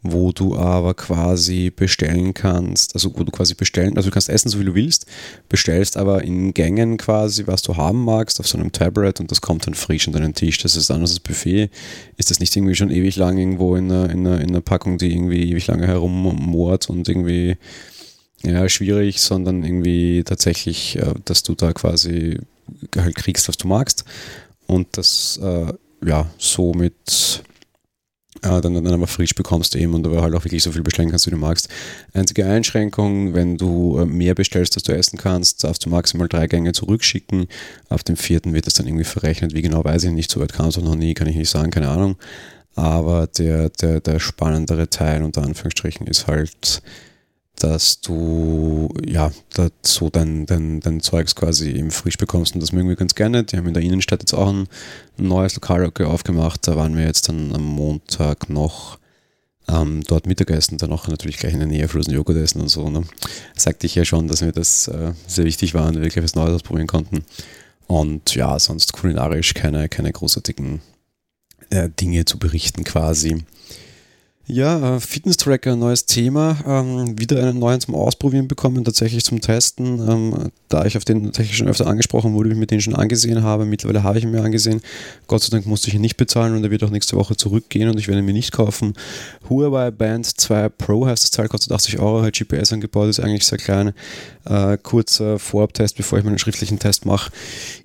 wo 0.03 0.31
du 0.31 0.57
aber 0.57 0.95
quasi 0.95 1.73
bestellen 1.75 2.33
kannst, 2.33 2.95
also 2.95 3.13
wo 3.17 3.25
du 3.25 3.33
quasi 3.33 3.55
bestellen, 3.55 3.97
also 3.97 4.11
du 4.11 4.13
kannst 4.13 4.29
essen, 4.29 4.49
so 4.49 4.61
wie 4.61 4.65
du 4.65 4.75
willst, 4.75 5.07
bestellst 5.49 5.97
aber 5.97 6.23
in 6.23 6.55
Gängen 6.55 6.97
quasi, 6.97 7.47
was 7.47 7.63
du 7.63 7.77
haben 7.77 8.05
magst, 8.05 8.39
auf 8.39 8.47
so 8.47 8.57
einem 8.57 8.71
Tablet 8.71 9.19
und 9.19 9.31
das 9.31 9.41
kommt 9.41 9.67
dann 9.67 9.75
frisch 9.75 10.07
an 10.07 10.13
deinen 10.13 10.35
Tisch. 10.35 10.59
Das 10.59 10.77
ist 10.77 10.91
anders 10.91 11.11
als 11.11 11.21
Buffet. 11.21 11.71
Ist 12.17 12.31
das 12.31 12.39
nicht 12.41 12.55
irgendwie 12.55 12.75
schon 12.75 12.91
ewig 12.91 13.17
lang 13.17 13.37
irgendwo 13.37 13.75
in 13.75 13.91
einer, 13.91 14.11
in 14.11 14.27
einer, 14.27 14.41
in 14.41 14.51
einer 14.51 14.61
Packung, 14.61 14.99
die 14.99 15.13
irgendwie 15.13 15.51
ewig 15.51 15.67
lange 15.67 15.87
herummoort 15.87 16.89
und 16.89 17.09
irgendwie 17.09 17.57
ja, 18.43 18.69
schwierig, 18.69 19.21
sondern 19.21 19.65
irgendwie 19.65 20.23
tatsächlich, 20.25 20.97
äh, 20.97 21.15
dass 21.25 21.43
du 21.43 21.55
da 21.55 21.73
quasi 21.73 22.39
halt 22.97 23.15
kriegst, 23.15 23.49
was 23.49 23.57
du 23.57 23.69
magst 23.69 24.05
und 24.67 24.89
das 24.97 25.39
äh, 25.43 25.73
ja 26.05 26.29
so 26.39 26.73
mit 26.73 27.43
äh, 28.43 28.61
dann, 28.61 28.75
dann 28.75 28.87
aber 28.87 29.07
frisch 29.07 29.35
bekommst 29.35 29.75
eben 29.77 29.95
und 29.95 30.07
aber 30.07 30.23
halt 30.23 30.35
auch 30.35 30.45
wirklich 30.45 30.63
so 30.63 30.73
viel 30.73 30.83
bestellen 30.83 31.11
kannst, 31.11 31.27
wie 31.27 31.31
du 31.31 31.37
magst. 31.37 31.69
Einzige 32.13 32.47
Einschränkung, 32.47 33.35
wenn 33.35 33.57
du 33.57 33.99
äh, 33.99 34.07
mehr 34.07 34.35
bestellst, 34.35 34.77
als 34.77 34.85
du 34.85 34.93
essen 34.93 35.19
kannst, 35.19 35.65
darfst 35.65 35.85
du 35.85 35.91
maximal 35.91 36.29
drei 36.29 36.47
Gänge 36.47 36.73
zurückschicken. 36.73 37.47
Auf 37.89 38.05
dem 38.05 38.17
vierten 38.17 38.53
wird 38.53 38.67
das 38.67 38.75
dann 38.75 38.87
irgendwie 38.87 39.05
verrechnet. 39.05 39.55
Wie 39.55 39.63
genau 39.63 39.85
weiß 39.85 40.05
ich 40.05 40.13
nicht, 40.13 40.31
so 40.31 40.41
weit 40.41 40.53
kam 40.53 40.69
es 40.69 40.79
auch 40.79 40.83
noch 40.83 40.97
nie, 40.97 41.15
kann 41.15 41.29
ich 41.29 41.37
nicht 41.37 41.51
sagen, 41.51 41.71
keine 41.71 41.89
Ahnung. 41.89 42.17
Aber 42.75 43.27
der, 43.27 43.71
der, 43.71 44.01
der 44.01 44.21
spannendere 44.21 44.91
Teil 44.91 45.23
unter 45.23 45.43
Anführungsstrichen 45.43 46.07
ist 46.07 46.27
halt, 46.27 46.83
dass 47.59 48.01
du 48.01 48.89
ja 49.05 49.33
so 49.83 50.11
dein, 50.11 50.47
dein, 50.47 50.81
dein 50.81 51.01
Zeugs 51.01 51.35
quasi 51.35 51.71
eben 51.71 51.91
frisch 51.91 52.19
bekommst 52.19 52.55
und 52.55 52.61
das 52.61 52.73
mögen 52.73 52.89
wir 52.89 52.97
ganz 52.97 53.15
gerne. 53.15 53.45
Die 53.45 53.57
haben 53.57 53.67
in 53.67 53.75
der 53.75 53.83
Innenstadt 53.83 54.21
jetzt 54.21 54.35
auch 54.35 54.49
ein 54.49 54.69
neues 55.17 55.55
Lokal 55.55 55.91
aufgemacht. 56.05 56.69
Da 56.69 56.77
waren 56.77 56.97
wir 56.97 57.05
jetzt 57.05 57.29
dann 57.29 57.55
am 57.55 57.65
Montag 57.65 58.51
noch 58.51 58.99
ähm, 59.69 60.03
dort 60.07 60.27
Mittagessen, 60.27 60.79
dann 60.79 60.93
auch 60.93 61.09
natürlich 61.09 61.39
gleich 61.39 61.55
in 61.55 61.59
der 61.59 61.69
Nähe 61.69 61.89
Frozen 61.89 62.13
Joghurt 62.13 62.37
essen 62.37 62.61
und 62.61 62.69
so. 62.69 62.89
Ne? 62.91 63.05
Sagte 63.57 63.87
ich 63.87 63.95
ja 63.95 64.05
schon, 64.05 64.29
dass 64.29 64.43
mir 64.43 64.53
das 64.53 64.89
äh, 64.89 65.13
sehr 65.27 65.45
wichtig 65.45 65.75
war 65.75 65.89
und 65.89 65.95
wir 65.95 66.03
wirklich 66.03 66.23
was 66.23 66.35
Neues 66.35 66.55
ausprobieren 66.55 66.87
konnten. 66.87 67.25
Und 67.87 68.35
ja, 68.35 68.59
sonst 68.59 68.93
kulinarisch 68.93 69.55
keine, 69.55 69.89
keine 69.89 70.13
großartigen 70.13 70.81
äh, 71.71 71.89
Dinge 71.89 72.25
zu 72.25 72.39
berichten 72.39 72.85
quasi. 72.85 73.45
Ja, 74.49 74.97
äh, 74.97 75.01
Fitness-Tracker, 75.01 75.75
neues 75.75 76.07
Thema. 76.07 76.57
Ähm, 76.65 77.19
wieder 77.19 77.43
einen 77.43 77.59
neuen 77.59 77.81
zum 77.81 77.97
Ausprobieren 77.97 78.47
bekommen, 78.47 78.85
tatsächlich 78.85 79.25
zum 79.25 79.41
Testen. 79.41 80.09
Ähm, 80.09 80.53
da 80.69 80.85
ich 80.85 80.97
auf 80.97 81.05
den 81.05 81.25
tatsächlich 81.25 81.57
schon 81.57 81.67
öfter 81.67 81.89
angesprochen 81.89 82.33
wurde, 82.33 82.51
ich 82.51 82.57
mir 82.57 82.69
den 82.69 82.81
schon 82.81 82.95
angesehen 82.95 83.43
habe. 83.43 83.65
Mittlerweile 83.65 84.05
habe 84.05 84.19
ich 84.19 84.25
ihn 84.25 84.31
mir 84.31 84.45
angesehen. 84.45 84.83
Gott 85.27 85.43
sei 85.43 85.51
Dank 85.51 85.67
musste 85.67 85.89
ich 85.89 85.95
ihn 85.95 86.01
nicht 86.01 86.17
bezahlen 86.17 86.55
und 86.55 86.63
er 86.63 86.71
wird 86.71 86.85
auch 86.85 86.91
nächste 86.91 87.17
Woche 87.17 87.37
zurückgehen 87.37 87.89
und 87.89 87.99
ich 87.99 88.07
werde 88.07 88.21
ihn 88.21 88.25
mir 88.25 88.33
nicht 88.33 88.53
kaufen. 88.53 88.95
Huawei 89.51 89.91
Band 89.91 90.27
2 90.27 90.69
Pro 90.69 91.07
heißt 91.07 91.25
das 91.25 91.33
Teil, 91.33 91.49
kostet 91.49 91.73
80 91.73 91.99
Euro, 91.99 92.23
hat 92.23 92.35
GPS 92.35 92.73
angebaut, 92.73 93.09
ist 93.09 93.19
eigentlich 93.19 93.47
sehr 93.47 93.59
klein. 93.59 93.95
Äh, 94.45 94.79
kurzer 94.81 95.41
Vorabtest, 95.41 95.97
bevor 95.97 96.21
ich 96.21 96.25
meinen 96.25 96.39
schriftlichen 96.39 96.79
Test 96.79 97.05
mache. 97.05 97.33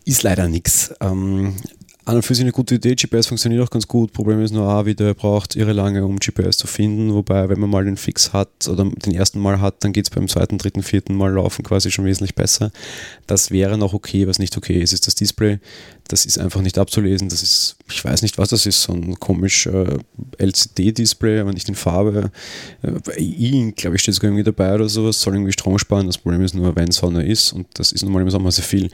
Ist 0.05 0.21
leider 0.21 0.47
nichts. 0.47 0.93
Ähm, 1.01 1.55
an 2.03 2.15
und 2.15 2.23
für 2.23 2.33
sich 2.33 2.43
eine 2.43 2.51
gute 2.51 2.75
Idee. 2.75 2.95
GPS 2.95 3.27
funktioniert 3.27 3.63
auch 3.63 3.69
ganz 3.69 3.87
gut. 3.87 4.11
Problem 4.11 4.41
ist 4.41 4.53
nur 4.53 4.67
auch 4.67 4.85
wieder, 4.85 5.05
er 5.05 5.13
braucht 5.13 5.55
irre 5.55 5.71
lange, 5.71 6.03
um 6.03 6.17
GPS 6.17 6.57
zu 6.57 6.65
finden. 6.65 7.13
Wobei, 7.13 7.47
wenn 7.47 7.59
man 7.59 7.69
mal 7.69 7.85
den 7.85 7.97
Fix 7.97 8.33
hat 8.33 8.49
oder 8.67 8.85
den 8.85 9.13
ersten 9.13 9.39
Mal 9.39 9.61
hat, 9.61 9.83
dann 9.83 9.93
geht 9.93 10.05
es 10.05 10.09
beim 10.09 10.27
zweiten, 10.27 10.57
dritten, 10.57 10.81
vierten 10.81 11.15
Mal 11.15 11.33
laufen 11.33 11.63
quasi 11.63 11.91
schon 11.91 12.05
wesentlich 12.05 12.33
besser. 12.33 12.71
Das 13.27 13.51
wäre 13.51 13.77
noch 13.77 13.93
okay. 13.93 14.27
Was 14.27 14.39
nicht 14.39 14.57
okay 14.57 14.81
ist, 14.81 14.93
ist 14.93 15.05
das 15.05 15.13
Display. 15.13 15.59
Das 16.07 16.25
ist 16.25 16.39
einfach 16.39 16.61
nicht 16.61 16.79
abzulesen. 16.79 17.29
Das 17.29 17.43
ist, 17.43 17.75
ich 17.87 18.03
weiß 18.03 18.23
nicht, 18.23 18.39
was 18.39 18.49
das 18.49 18.65
ist, 18.65 18.81
so 18.81 18.93
ein 18.93 19.19
komisch 19.19 19.67
äh, 19.67 19.99
LCD-Display, 20.39 21.39
aber 21.39 21.53
nicht 21.53 21.69
in 21.69 21.75
Farbe. 21.75 22.31
Äh, 22.81 23.21
I, 23.21 23.73
glaube 23.75 23.95
ich, 23.95 24.01
steht 24.01 24.15
sogar 24.15 24.29
irgendwie 24.29 24.43
dabei 24.43 24.73
oder 24.73 24.89
sowas. 24.89 25.21
Soll 25.21 25.35
irgendwie 25.35 25.53
Strom 25.53 25.77
sparen. 25.77 26.07
Das 26.07 26.17
Problem 26.17 26.41
ist 26.41 26.55
nur, 26.55 26.75
wenn 26.75 26.91
Sonne 26.91 27.25
ist 27.25 27.53
und 27.53 27.67
das 27.75 27.91
ist 27.91 28.01
normal 28.01 28.23
im 28.23 28.31
Sommer 28.31 28.51
sehr 28.51 28.65
viel 28.65 28.89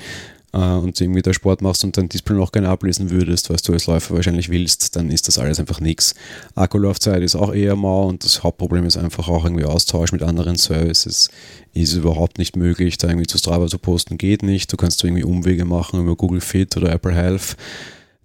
äh, 0.58 0.78
und 0.78 1.00
irgendwie 1.00 1.22
da 1.22 1.34
Sport 1.34 1.62
machst 1.62 1.84
und 1.84 1.98
dein 1.98 2.10
Display 2.10 2.36
noch 2.36 2.52
gerne 2.52 2.70
ablesen 2.70 3.12
würdest, 3.12 3.50
was 3.50 3.62
du 3.62 3.74
als 3.74 3.86
Läufer 3.86 4.15
wahrscheinlich 4.15 4.50
willst, 4.50 4.96
dann 4.96 5.12
ist 5.12 5.28
das 5.28 5.38
alles 5.38 5.60
einfach 5.60 5.80
nichts. 5.80 6.15
Akkulaufzeit 6.56 7.22
ist 7.22 7.36
auch 7.36 7.54
eher 7.54 7.76
mau 7.76 8.08
und 8.08 8.24
das 8.24 8.43
Hauptproblem 8.43 8.86
ist 8.86 8.98
einfach 8.98 9.28
auch 9.30 9.43
irgendwie 9.43 9.65
Austausch 9.65 10.12
mit 10.12 10.24
anderen 10.24 10.56
Services. 10.56 11.30
Ist 11.74 11.93
überhaupt 11.93 12.39
nicht 12.39 12.56
möglich, 12.56 12.98
da 12.98 13.08
irgendwie 13.08 13.28
zu 13.28 13.38
Strava 13.38 13.67
zu 13.67 13.78
posten, 13.78 14.17
geht 14.17 14.41
nicht. 14.41 14.74
Du 14.74 14.78
kannst 14.78 15.04
irgendwie 15.04 15.24
Umwege 15.24 15.65
machen 15.65 16.02
über 16.02 16.15
Google 16.15 16.41
Fit 16.41 16.76
oder 16.76 16.91
Apple 16.91 17.13
Health 17.13 17.56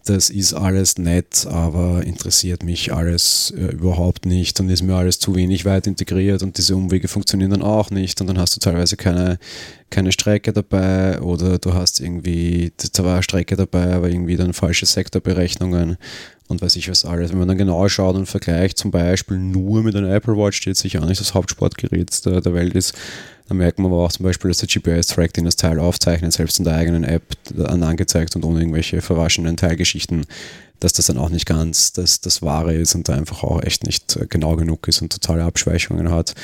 das 0.04 0.30
ist 0.30 0.52
alles 0.52 0.98
nett, 0.98 1.46
aber 1.46 2.02
interessiert 2.04 2.64
mich 2.64 2.92
alles 2.92 3.52
äh, 3.56 3.72
überhaupt 3.72 4.26
nicht. 4.26 4.58
Dann 4.58 4.68
ist 4.68 4.82
mir 4.82 4.94
alles 4.94 5.18
zu 5.18 5.36
wenig 5.36 5.64
weit 5.64 5.86
integriert 5.86 6.42
und 6.42 6.58
diese 6.58 6.74
Umwege 6.74 7.06
funktionieren 7.06 7.50
dann 7.52 7.62
auch 7.62 7.90
nicht. 7.90 8.20
Und 8.20 8.26
dann 8.26 8.38
hast 8.38 8.56
du 8.56 8.60
teilweise 8.60 8.96
keine, 8.96 9.38
keine 9.90 10.10
Strecke 10.10 10.52
dabei 10.52 11.20
oder 11.20 11.58
du 11.58 11.74
hast 11.74 12.00
irgendwie 12.00 12.72
zwar 12.76 13.14
eine 13.14 13.22
Strecke 13.22 13.56
dabei, 13.56 13.92
aber 13.94 14.08
irgendwie 14.08 14.36
dann 14.36 14.52
falsche 14.54 14.86
Sektorberechnungen 14.86 15.96
und 16.48 16.62
weiß 16.62 16.76
ich 16.76 16.90
was 16.90 17.04
alles. 17.04 17.30
Wenn 17.30 17.38
man 17.38 17.48
dann 17.48 17.58
genau 17.58 17.88
schaut 17.88 18.16
und 18.16 18.26
vergleicht, 18.26 18.78
zum 18.78 18.90
Beispiel 18.90 19.38
nur 19.38 19.82
mit 19.82 19.94
einer 19.94 20.12
Apple 20.12 20.36
Watch, 20.36 20.60
die 20.60 20.70
jetzt 20.70 20.80
sicher 20.80 21.02
auch 21.02 21.08
nicht 21.08 21.20
das 21.20 21.34
Hauptsportgerät 21.34 22.24
der, 22.26 22.40
der 22.40 22.54
Welt 22.54 22.74
ist, 22.74 22.94
da 23.48 23.54
merkt 23.54 23.78
man 23.78 23.92
aber 23.92 24.04
auch 24.04 24.12
zum 24.12 24.24
Beispiel, 24.24 24.50
dass 24.50 24.58
der 24.58 24.68
GPS-Track, 24.68 25.34
den 25.34 25.44
das 25.44 25.56
Teil 25.56 25.78
aufzeichnet, 25.78 26.32
selbst 26.32 26.58
in 26.58 26.64
der 26.64 26.74
eigenen 26.74 27.04
App 27.04 27.22
dann 27.50 27.82
angezeigt 27.82 28.36
und 28.36 28.44
ohne 28.44 28.60
irgendwelche 28.60 29.00
verwaschenen 29.00 29.56
Teilgeschichten, 29.56 30.26
dass 30.80 30.92
das 30.92 31.06
dann 31.06 31.18
auch 31.18 31.28
nicht 31.28 31.46
ganz 31.46 31.92
das, 31.92 32.20
das 32.20 32.42
Wahre 32.42 32.74
ist 32.74 32.94
und 32.94 33.08
da 33.08 33.14
einfach 33.14 33.44
auch 33.44 33.62
echt 33.62 33.84
nicht 33.84 34.18
genau 34.28 34.56
genug 34.56 34.88
ist 34.88 35.00
und 35.02 35.12
totale 35.12 35.44
Abschweichungen 35.44 36.10
hat. 36.10 36.34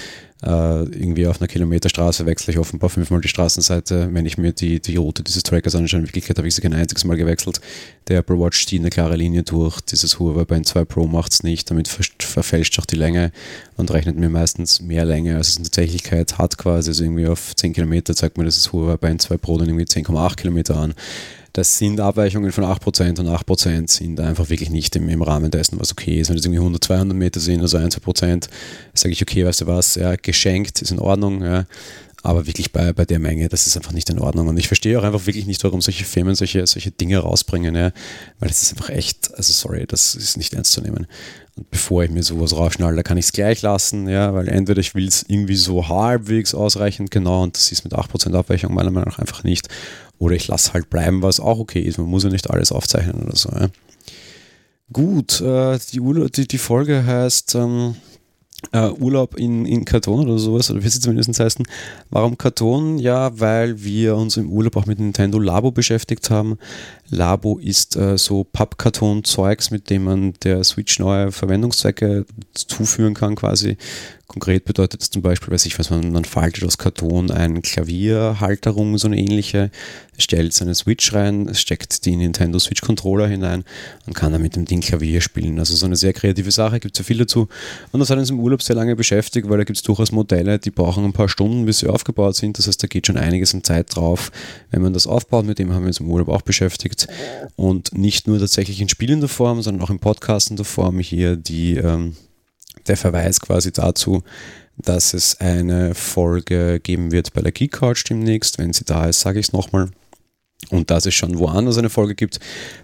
Äh, 0.40 0.82
irgendwie 0.84 1.26
auf 1.26 1.40
einer 1.40 1.48
Kilometerstraße 1.48 2.24
wechsle 2.24 2.52
ich 2.52 2.58
offenbar 2.60 2.90
fünfmal 2.90 3.20
die 3.20 3.28
Straßenseite. 3.28 4.10
Wenn 4.12 4.24
ich 4.24 4.38
mir 4.38 4.52
die, 4.52 4.80
die 4.80 4.96
Route 4.96 5.24
dieses 5.24 5.42
Trackers 5.42 5.74
anschaue, 5.74 6.00
in 6.00 6.06
Wirklichkeit 6.06 6.38
habe 6.38 6.46
ich 6.46 6.54
sie 6.54 6.60
kein 6.60 6.74
einziges 6.74 7.04
Mal 7.04 7.16
gewechselt. 7.16 7.60
Der 8.06 8.18
Apple 8.18 8.38
Watch 8.38 8.64
zieht 8.66 8.80
eine 8.80 8.90
klare 8.90 9.16
Linie 9.16 9.42
durch. 9.42 9.80
Dieses 9.80 10.20
Huawei 10.20 10.44
Band 10.44 10.66
2 10.66 10.84
Pro 10.84 11.08
macht 11.08 11.32
es 11.32 11.42
nicht. 11.42 11.68
Damit 11.70 11.88
ver 11.88 12.04
verfälscht 12.20 12.78
auch 12.78 12.86
die 12.86 12.96
Länge 12.96 13.32
und 13.76 13.90
rechnet 13.90 14.16
mir 14.16 14.28
meistens 14.28 14.80
mehr 14.80 15.04
Länge, 15.04 15.36
als 15.36 15.48
es 15.48 15.56
in 15.56 15.64
Tatsächlichkeit 15.64 16.38
hat 16.38 16.56
quasi. 16.56 16.90
Also 16.90 17.02
irgendwie 17.02 17.26
auf 17.26 17.56
10 17.56 17.72
Kilometer 17.72 18.14
zeigt 18.14 18.38
mir 18.38 18.44
das 18.44 18.72
Huawei 18.72 18.96
Band 18.96 19.20
2 19.20 19.38
Pro 19.38 19.58
dann 19.58 19.68
irgendwie 19.68 19.86
10,8 19.86 20.36
Kilometer 20.36 20.76
an. 20.76 20.94
Das 21.52 21.78
sind 21.78 22.00
Abweichungen 22.00 22.52
von 22.52 22.64
8% 22.64 23.20
und 23.20 23.28
8% 23.28 23.90
sind 23.90 24.20
einfach 24.20 24.50
wirklich 24.50 24.70
nicht 24.70 24.94
im, 24.96 25.08
im 25.08 25.22
Rahmen 25.22 25.50
dessen, 25.50 25.80
was 25.80 25.92
okay 25.92 26.20
ist. 26.20 26.28
Wenn 26.28 26.36
es 26.36 26.44
irgendwie 26.44 26.60
100, 26.60 26.84
200 26.84 27.16
Meter 27.16 27.40
sind, 27.40 27.60
also 27.62 27.78
1, 27.78 27.98
2%, 27.98 28.48
sage 28.94 29.12
ich, 29.12 29.22
okay, 29.22 29.44
weißt 29.44 29.62
du 29.62 29.66
was, 29.66 29.94
ja, 29.94 30.16
geschenkt 30.16 30.82
ist 30.82 30.90
in 30.90 30.98
Ordnung, 30.98 31.42
ja, 31.42 31.66
aber 32.22 32.46
wirklich 32.46 32.72
bei, 32.72 32.92
bei 32.92 33.04
der 33.04 33.18
Menge, 33.18 33.48
das 33.48 33.66
ist 33.66 33.76
einfach 33.76 33.92
nicht 33.92 34.10
in 34.10 34.18
Ordnung. 34.18 34.48
Und 34.48 34.58
ich 34.58 34.66
verstehe 34.66 34.98
auch 34.98 35.04
einfach 35.04 35.26
wirklich 35.26 35.46
nicht, 35.46 35.62
warum 35.62 35.80
solche 35.80 36.04
Firmen 36.04 36.34
solche, 36.34 36.66
solche 36.66 36.90
Dinge 36.90 37.18
rausbringen, 37.18 37.74
ja, 37.74 37.92
weil 38.40 38.48
das 38.48 38.62
ist 38.62 38.72
einfach 38.72 38.90
echt, 38.90 39.34
also 39.36 39.52
sorry, 39.52 39.86
das 39.86 40.14
ist 40.14 40.36
nicht 40.36 40.52
ernst 40.52 40.72
zu 40.72 40.80
nehmen. 40.80 41.06
Und 41.56 41.70
bevor 41.70 42.04
ich 42.04 42.10
mir 42.10 42.22
sowas 42.22 42.54
rausschnalle, 42.54 43.02
kann 43.02 43.18
ich 43.18 43.26
es 43.26 43.32
gleich 43.32 43.62
lassen, 43.62 44.08
ja, 44.08 44.34
weil 44.34 44.48
entweder 44.48 44.80
ich 44.80 44.94
will 44.94 45.06
es 45.06 45.24
irgendwie 45.28 45.56
so 45.56 45.88
halbwegs 45.88 46.54
ausreichend 46.54 47.10
genau 47.10 47.44
und 47.44 47.56
das 47.56 47.70
ist 47.72 47.84
mit 47.84 47.94
8% 47.94 48.34
Abweichung 48.34 48.74
meiner 48.74 48.90
Meinung 48.90 49.08
nach 49.08 49.18
einfach 49.18 49.44
nicht. 49.44 49.68
Oder 50.18 50.34
ich 50.34 50.48
lasse 50.48 50.72
halt 50.72 50.90
bleiben, 50.90 51.22
was 51.22 51.40
auch 51.40 51.58
okay 51.58 51.80
ist. 51.80 51.98
Man 51.98 52.08
muss 52.08 52.24
ja 52.24 52.30
nicht 52.30 52.50
alles 52.50 52.72
aufzeichnen 52.72 53.22
oder 53.22 53.36
so. 53.36 53.50
Ja. 53.50 53.68
Gut, 54.92 55.40
äh, 55.40 55.78
die, 55.92 56.48
die, 56.48 56.58
Folge 56.58 57.04
heißt 57.04 57.54
ähm, 57.56 57.94
äh, 58.72 58.88
Urlaub 58.88 59.36
in, 59.36 59.66
in 59.66 59.84
Karton 59.84 60.28
oder 60.28 60.38
sowas, 60.38 60.70
oder 60.70 60.82
wie 60.82 60.88
sie 60.88 61.00
zumindest 61.00 61.38
heißen. 61.38 61.66
Warum 62.10 62.38
Karton? 62.38 62.98
Ja, 62.98 63.38
weil 63.38 63.84
wir 63.84 64.16
uns 64.16 64.36
im 64.36 64.50
Urlaub 64.50 64.76
auch 64.76 64.86
mit 64.86 64.98
Nintendo 64.98 65.38
Labo 65.38 65.70
beschäftigt 65.70 66.30
haben. 66.30 66.58
Labo 67.10 67.58
ist 67.58 67.96
äh, 67.96 68.18
so 68.18 68.44
Pappkarton-Zeugs, 68.44 69.70
mit 69.70 69.90
dem 69.90 70.04
man 70.04 70.34
der 70.42 70.62
Switch 70.64 70.98
neue 70.98 71.32
Verwendungszwecke 71.32 72.26
zuführen 72.54 73.14
kann 73.14 73.34
quasi. 73.34 73.76
Konkret 74.28 74.66
bedeutet 74.66 75.00
das 75.00 75.08
zum 75.08 75.22
Beispiel, 75.22 75.54
weiß 75.54 75.64
ich 75.64 75.78
was, 75.78 75.88
man, 75.88 76.12
man 76.12 76.26
faltet 76.26 76.62
aus 76.64 76.76
Karton 76.76 77.30
eine 77.30 77.62
Klavierhalterung, 77.62 78.98
so 78.98 79.06
eine 79.08 79.16
ähnliche, 79.16 79.70
stellt 80.18 80.52
seine 80.52 80.74
Switch 80.74 81.14
rein, 81.14 81.54
steckt 81.54 82.04
die 82.04 82.14
Nintendo 82.14 82.58
Switch 82.58 82.82
Controller 82.82 83.26
hinein 83.26 83.64
und 84.06 84.12
kann 84.12 84.32
dann 84.32 84.42
mit 84.42 84.54
dem 84.54 84.66
Ding 84.66 84.82
Klavier 84.82 85.22
spielen. 85.22 85.58
Also 85.58 85.74
so 85.76 85.86
eine 85.86 85.96
sehr 85.96 86.12
kreative 86.12 86.50
Sache, 86.50 86.78
gibt 86.78 86.94
es 86.94 86.98
ja 86.98 87.04
viel 87.06 87.16
dazu. 87.16 87.48
Und 87.90 88.00
das 88.00 88.10
hat 88.10 88.18
uns 88.18 88.28
im 88.28 88.38
Urlaub 88.38 88.60
sehr 88.60 88.76
lange 88.76 88.96
beschäftigt, 88.96 89.48
weil 89.48 89.56
da 89.56 89.64
gibt 89.64 89.78
es 89.78 89.82
durchaus 89.82 90.12
Modelle, 90.12 90.58
die 90.58 90.70
brauchen 90.70 91.06
ein 91.06 91.14
paar 91.14 91.30
Stunden, 91.30 91.64
bis 91.64 91.78
sie 91.78 91.88
aufgebaut 91.88 92.36
sind. 92.36 92.58
Das 92.58 92.66
heißt, 92.66 92.82
da 92.82 92.86
geht 92.86 93.06
schon 93.06 93.16
einiges 93.16 93.54
an 93.54 93.64
Zeit 93.64 93.96
drauf, 93.96 94.30
wenn 94.70 94.82
man 94.82 94.92
das 94.92 95.06
aufbaut. 95.06 95.46
Mit 95.46 95.58
dem 95.58 95.72
haben 95.72 95.84
wir 95.84 95.88
uns 95.88 96.00
im 96.00 96.10
Urlaub 96.10 96.28
auch 96.28 96.42
beschäftigt. 96.42 96.97
Und 97.56 97.96
nicht 97.96 98.26
nur 98.26 98.38
tatsächlich 98.38 98.80
in 98.80 98.88
spielender 98.88 99.28
Form, 99.28 99.62
sondern 99.62 99.82
auch 99.82 99.90
in 99.90 100.00
der 100.56 100.64
Form 100.64 100.98
hier 100.98 101.36
die 101.36 101.76
ähm, 101.76 102.16
der 102.86 102.96
Verweis 102.96 103.40
quasi 103.40 103.72
dazu, 103.72 104.22
dass 104.76 105.14
es 105.14 105.40
eine 105.40 105.94
Folge 105.94 106.80
geben 106.80 107.12
wird 107.12 107.32
bei 107.32 107.42
der 107.42 107.52
Geek 107.52 107.72
Couch 107.72 108.08
demnächst. 108.08 108.58
Wenn 108.58 108.72
sie 108.72 108.84
da 108.84 109.06
ist, 109.06 109.20
sage 109.20 109.40
ich 109.40 109.48
es 109.48 109.52
nochmal. 109.52 109.90
Und 110.70 110.90
dass 110.90 111.06
es 111.06 111.14
schon 111.14 111.38
woanders 111.38 111.78
eine 111.78 111.88
Folge 111.88 112.14
gibt, 112.14 112.40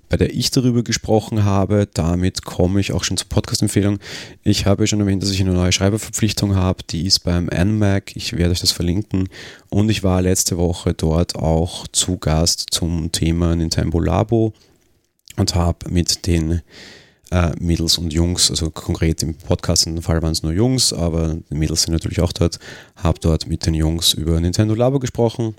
bei 0.08 0.16
der 0.16 0.34
ich 0.34 0.50
darüber 0.50 0.82
gesprochen 0.82 1.44
habe, 1.44 1.86
damit 1.92 2.44
komme 2.44 2.80
ich 2.80 2.92
auch 2.92 3.04
schon 3.04 3.18
zur 3.18 3.28
Podcast-Empfehlung. 3.28 3.98
Ich 4.42 4.64
habe 4.64 4.86
schon 4.86 5.00
erwähnt, 5.00 5.22
dass 5.22 5.30
ich 5.30 5.40
eine 5.40 5.52
neue 5.52 5.72
Schreiberverpflichtung 5.72 6.54
habe, 6.54 6.82
die 6.88 7.06
ist 7.06 7.20
beim 7.20 7.46
NMAC, 7.46 8.16
ich 8.16 8.32
werde 8.32 8.52
euch 8.52 8.60
das 8.60 8.72
verlinken. 8.72 9.28
Und 9.68 9.90
ich 9.90 10.02
war 10.02 10.22
letzte 10.22 10.56
Woche 10.56 10.94
dort 10.94 11.36
auch 11.36 11.86
zu 11.88 12.16
Gast 12.16 12.68
zum 12.70 13.12
Thema 13.12 13.54
Nintendo 13.54 14.00
Labo 14.00 14.54
und 15.36 15.54
habe 15.54 15.90
mit 15.90 16.26
den 16.26 16.62
äh, 17.30 17.50
Mädels 17.58 17.98
und 17.98 18.14
Jungs, 18.14 18.50
also 18.50 18.70
konkret 18.70 19.22
im 19.22 19.34
Podcast 19.34 19.86
in 19.86 19.96
dem 19.96 20.02
Fall 20.02 20.22
waren 20.22 20.32
es 20.32 20.42
nur 20.42 20.52
Jungs, 20.52 20.92
aber 20.92 21.36
die 21.50 21.54
Mädels 21.54 21.82
sind 21.82 21.92
natürlich 21.92 22.20
auch 22.20 22.32
dort, 22.32 22.58
habe 22.96 23.18
dort 23.20 23.46
mit 23.46 23.66
den 23.66 23.74
Jungs 23.74 24.14
über 24.14 24.40
Nintendo 24.40 24.74
Labo 24.74 25.00
gesprochen 25.00 25.54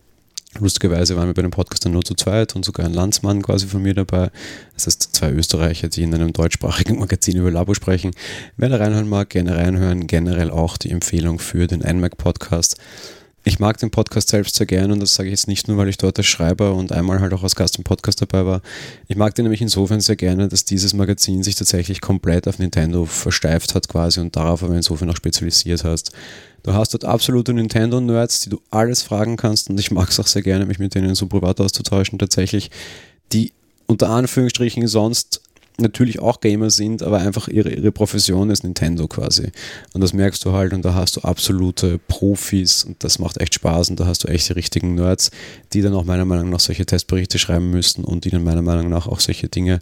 Lustigerweise 0.59 1.17
waren 1.17 1.27
wir 1.27 1.33
bei 1.33 1.41
dem 1.41 1.51
Podcast 1.51 1.83
dann 1.85 1.91
nur 1.91 2.03
zu 2.03 2.13
zweit 2.13 2.55
und 2.55 2.63
sogar 2.63 2.85
ein 2.85 2.93
Landsmann 2.93 3.41
quasi 3.41 3.67
von 3.67 3.81
mir 3.81 3.93
dabei. 3.93 4.31
Das 4.73 4.87
heißt, 4.87 5.09
zwei 5.13 5.31
Österreicher, 5.31 5.89
die 5.89 6.03
in 6.03 6.13
einem 6.15 6.31
deutschsprachigen 6.31 6.99
Magazin 6.99 7.37
über 7.37 7.51
Labo 7.51 7.73
sprechen. 7.73 8.11
Wer 8.55 8.69
da 8.69 8.77
reinhören 8.77 9.09
mag, 9.09 9.29
gerne 9.29 9.57
reinhören. 9.57 10.07
Generell 10.07 10.51
auch 10.51 10.77
die 10.77 10.91
Empfehlung 10.91 11.39
für 11.39 11.67
den 11.67 11.79
NMAC-Podcast. 11.79 12.77
Ich 13.47 13.60
mag 13.60 13.77
den 13.77 13.91
Podcast 13.91 14.29
selbst 14.29 14.55
sehr 14.55 14.65
gerne 14.65 14.91
und 14.91 14.99
das 14.99 15.13
sage 15.13 15.29
ich 15.29 15.34
jetzt 15.34 15.47
nicht 15.47 15.67
nur, 15.67 15.77
weil 15.77 15.88
ich 15.88 15.99
dort 15.99 16.17
als 16.17 16.25
Schreiber 16.25 16.73
und 16.73 16.91
einmal 16.91 17.19
halt 17.19 17.31
auch 17.31 17.43
als 17.43 17.55
Gast 17.55 17.77
im 17.77 17.84
Podcast 17.84 18.19
dabei 18.19 18.43
war. 18.43 18.63
Ich 19.08 19.17
mag 19.17 19.36
den 19.36 19.43
nämlich 19.43 19.62
insofern 19.62 20.01
sehr 20.01 20.15
gerne, 20.15 20.47
dass 20.47 20.65
dieses 20.65 20.95
Magazin 20.95 21.43
sich 21.43 21.53
tatsächlich 21.53 22.01
komplett 22.01 22.47
auf 22.47 22.58
Nintendo 22.58 23.05
versteift 23.05 23.75
hat 23.75 23.88
quasi 23.88 24.19
und 24.19 24.36
darauf 24.36 24.63
aber 24.63 24.75
insofern 24.75 25.12
auch 25.12 25.15
spezialisiert 25.15 25.84
hast. 25.84 26.12
Du 26.63 26.73
hast 26.73 26.95
dort 26.95 27.05
absolute 27.05 27.53
Nintendo-Nerds, 27.53 28.41
die 28.41 28.49
du 28.49 28.62
alles 28.71 29.03
fragen 29.03 29.38
kannst 29.38 29.69
und 29.69 29.79
ich 29.79 29.91
mag 29.91 30.10
es 30.10 30.19
auch 30.19 30.25
sehr 30.25 30.41
gerne, 30.41 30.65
mich 30.65 30.79
mit 30.79 30.95
denen 30.95 31.13
so 31.13 31.27
privat 31.27 31.62
auszutauschen 31.62 32.17
tatsächlich, 32.17 32.71
die 33.31 33.51
unter 33.86 34.10
Anführungsstrichen 34.10 34.88
sonst 34.88 35.41
natürlich 35.77 36.19
auch 36.19 36.39
Gamer 36.39 36.69
sind, 36.69 37.03
aber 37.03 37.19
einfach 37.19 37.47
ihre, 37.47 37.69
ihre 37.69 37.91
Profession 37.91 38.49
ist 38.49 38.63
Nintendo 38.63 39.07
quasi. 39.07 39.51
Und 39.93 40.01
das 40.01 40.13
merkst 40.13 40.43
du 40.45 40.53
halt 40.53 40.73
und 40.73 40.83
da 40.83 40.93
hast 40.93 41.17
du 41.17 41.21
absolute 41.21 41.99
Profis 42.07 42.83
und 42.83 43.03
das 43.03 43.19
macht 43.19 43.39
echt 43.41 43.55
Spaß 43.55 43.89
und 43.89 43.99
da 43.99 44.05
hast 44.05 44.23
du 44.23 44.27
echt 44.27 44.49
die 44.49 44.53
richtigen 44.53 44.95
Nerds, 44.95 45.31
die 45.73 45.81
dann 45.81 45.93
auch 45.93 46.05
meiner 46.05 46.25
Meinung 46.25 46.49
nach 46.49 46.59
solche 46.59 46.85
Testberichte 46.85 47.39
schreiben 47.39 47.69
müssen 47.69 48.03
und 48.03 48.25
die 48.25 48.29
dann 48.29 48.43
meiner 48.43 48.61
Meinung 48.61 48.89
nach 48.89 49.07
auch 49.07 49.19
solche 49.19 49.49
Dinge 49.49 49.79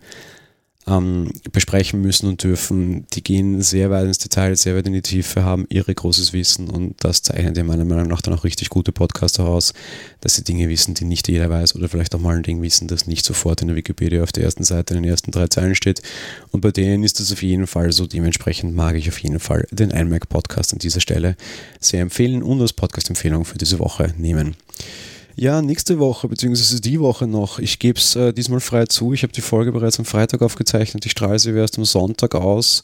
ähm, 0.87 1.29
besprechen 1.51 2.01
müssen 2.01 2.27
und 2.27 2.43
dürfen. 2.43 3.05
Die 3.13 3.23
gehen 3.23 3.61
sehr 3.61 3.89
weit 3.89 4.05
ins 4.05 4.17
Detail, 4.17 4.55
sehr 4.55 4.75
weit 4.75 4.87
in 4.87 4.93
die 4.93 5.01
Tiefe, 5.01 5.43
haben 5.43 5.65
ihre 5.69 5.93
großes 5.93 6.33
Wissen 6.33 6.69
und 6.69 6.95
das 7.03 7.21
zeichnet 7.21 7.57
ja 7.57 7.63
meiner 7.63 7.85
Meinung 7.85 8.07
nach 8.07 8.21
dann 8.21 8.33
auch 8.33 8.43
richtig 8.43 8.69
gute 8.69 8.91
Podcaster 8.91 9.45
aus, 9.45 9.73
dass 10.21 10.35
sie 10.35 10.43
Dinge 10.43 10.69
wissen, 10.69 10.93
die 10.93 11.05
nicht 11.05 11.27
jeder 11.27 11.49
weiß 11.49 11.75
oder 11.75 11.87
vielleicht 11.87 12.13
auch 12.15 12.19
mal 12.19 12.35
ein 12.35 12.43
Ding 12.43 12.61
wissen, 12.61 12.87
das 12.87 13.07
nicht 13.07 13.25
sofort 13.25 13.61
in 13.61 13.67
der 13.67 13.77
Wikipedia 13.77 14.23
auf 14.23 14.31
der 14.31 14.43
ersten 14.43 14.63
Seite 14.63 14.93
in 14.93 15.03
den 15.03 15.11
ersten 15.11 15.31
drei 15.31 15.47
Zeilen 15.47 15.75
steht. 15.75 16.01
Und 16.51 16.61
bei 16.61 16.71
denen 16.71 17.03
ist 17.03 17.19
das 17.19 17.31
auf 17.31 17.41
jeden 17.41 17.67
Fall 17.67 17.91
so. 17.91 18.05
Dementsprechend 18.07 18.75
mag 18.75 18.95
ich 18.95 19.07
auf 19.09 19.19
jeden 19.19 19.39
Fall 19.39 19.67
den 19.71 19.91
iMac 19.91 20.29
Podcast 20.29 20.73
an 20.73 20.79
dieser 20.79 20.99
Stelle 20.99 21.35
sehr 21.79 22.01
empfehlen 22.01 22.43
und 22.43 22.61
als 22.61 22.73
Podcast-Empfehlung 22.73 23.45
für 23.45 23.57
diese 23.57 23.79
Woche 23.79 24.13
nehmen. 24.17 24.55
Ja, 25.35 25.63
nächste 25.63 25.97
Woche, 25.97 26.27
beziehungsweise 26.27 26.79
die 26.79 26.99
Woche 26.99 27.25
noch. 27.25 27.57
Ich 27.57 27.79
gebe 27.79 27.97
es 27.97 28.15
äh, 28.15 28.33
diesmal 28.33 28.59
frei 28.59 28.85
zu. 28.85 29.13
Ich 29.13 29.23
habe 29.23 29.33
die 29.33 29.41
Folge 29.41 29.71
bereits 29.71 29.97
am 29.97 30.05
Freitag 30.05 30.43
aufgezeichnet. 30.43 31.07
Ich 31.07 31.13
strahle 31.13 31.39
sie 31.39 31.49
erst 31.49 31.79
am 31.79 31.85
Sonntag 31.85 32.35
aus, 32.35 32.83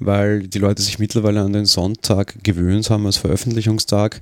weil 0.00 0.48
die 0.48 0.58
Leute 0.58 0.82
sich 0.82 0.98
mittlerweile 0.98 1.40
an 1.40 1.52
den 1.52 1.66
Sonntag 1.66 2.42
gewöhnt 2.42 2.90
haben 2.90 3.06
als 3.06 3.18
Veröffentlichungstag. 3.18 4.20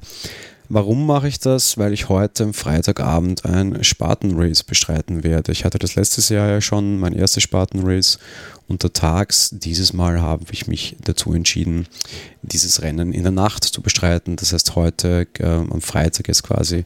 Warum 0.69 1.07
mache 1.07 1.29
ich 1.29 1.39
das? 1.39 1.79
Weil 1.79 1.95
ich 1.95 2.11
heute 2.11 2.45
am 2.45 2.55
Freitagabend 2.55 3.47
ein 3.47 3.83
Spartan-Race 3.83 4.65
bestreiten 4.65 5.25
werde. 5.25 5.53
Ich 5.53 5.65
hatte 5.65 5.79
das 5.79 5.95
letztes 5.95 6.29
Jahr 6.29 6.49
ja 6.49 6.61
schon, 6.61 7.01
mein 7.01 7.15
erstes 7.15 7.43
Spartan-Race 7.43 8.19
untertags. 8.69 9.49
Dieses 9.51 9.95
Mal 9.95 10.21
habe 10.21 10.45
ich 10.51 10.67
mich 10.67 10.97
dazu 11.03 11.33
entschieden, 11.33 11.87
dieses 12.43 12.83
Rennen 12.83 13.13
in 13.13 13.23
der 13.23 13.33
Nacht 13.33 13.65
zu 13.65 13.81
bestreiten. 13.81 14.37
Das 14.37 14.53
heißt, 14.53 14.77
heute 14.77 15.27
äh, 15.39 15.47
am 15.47 15.81
Freitag 15.81 16.29
ist 16.29 16.43
quasi 16.43 16.85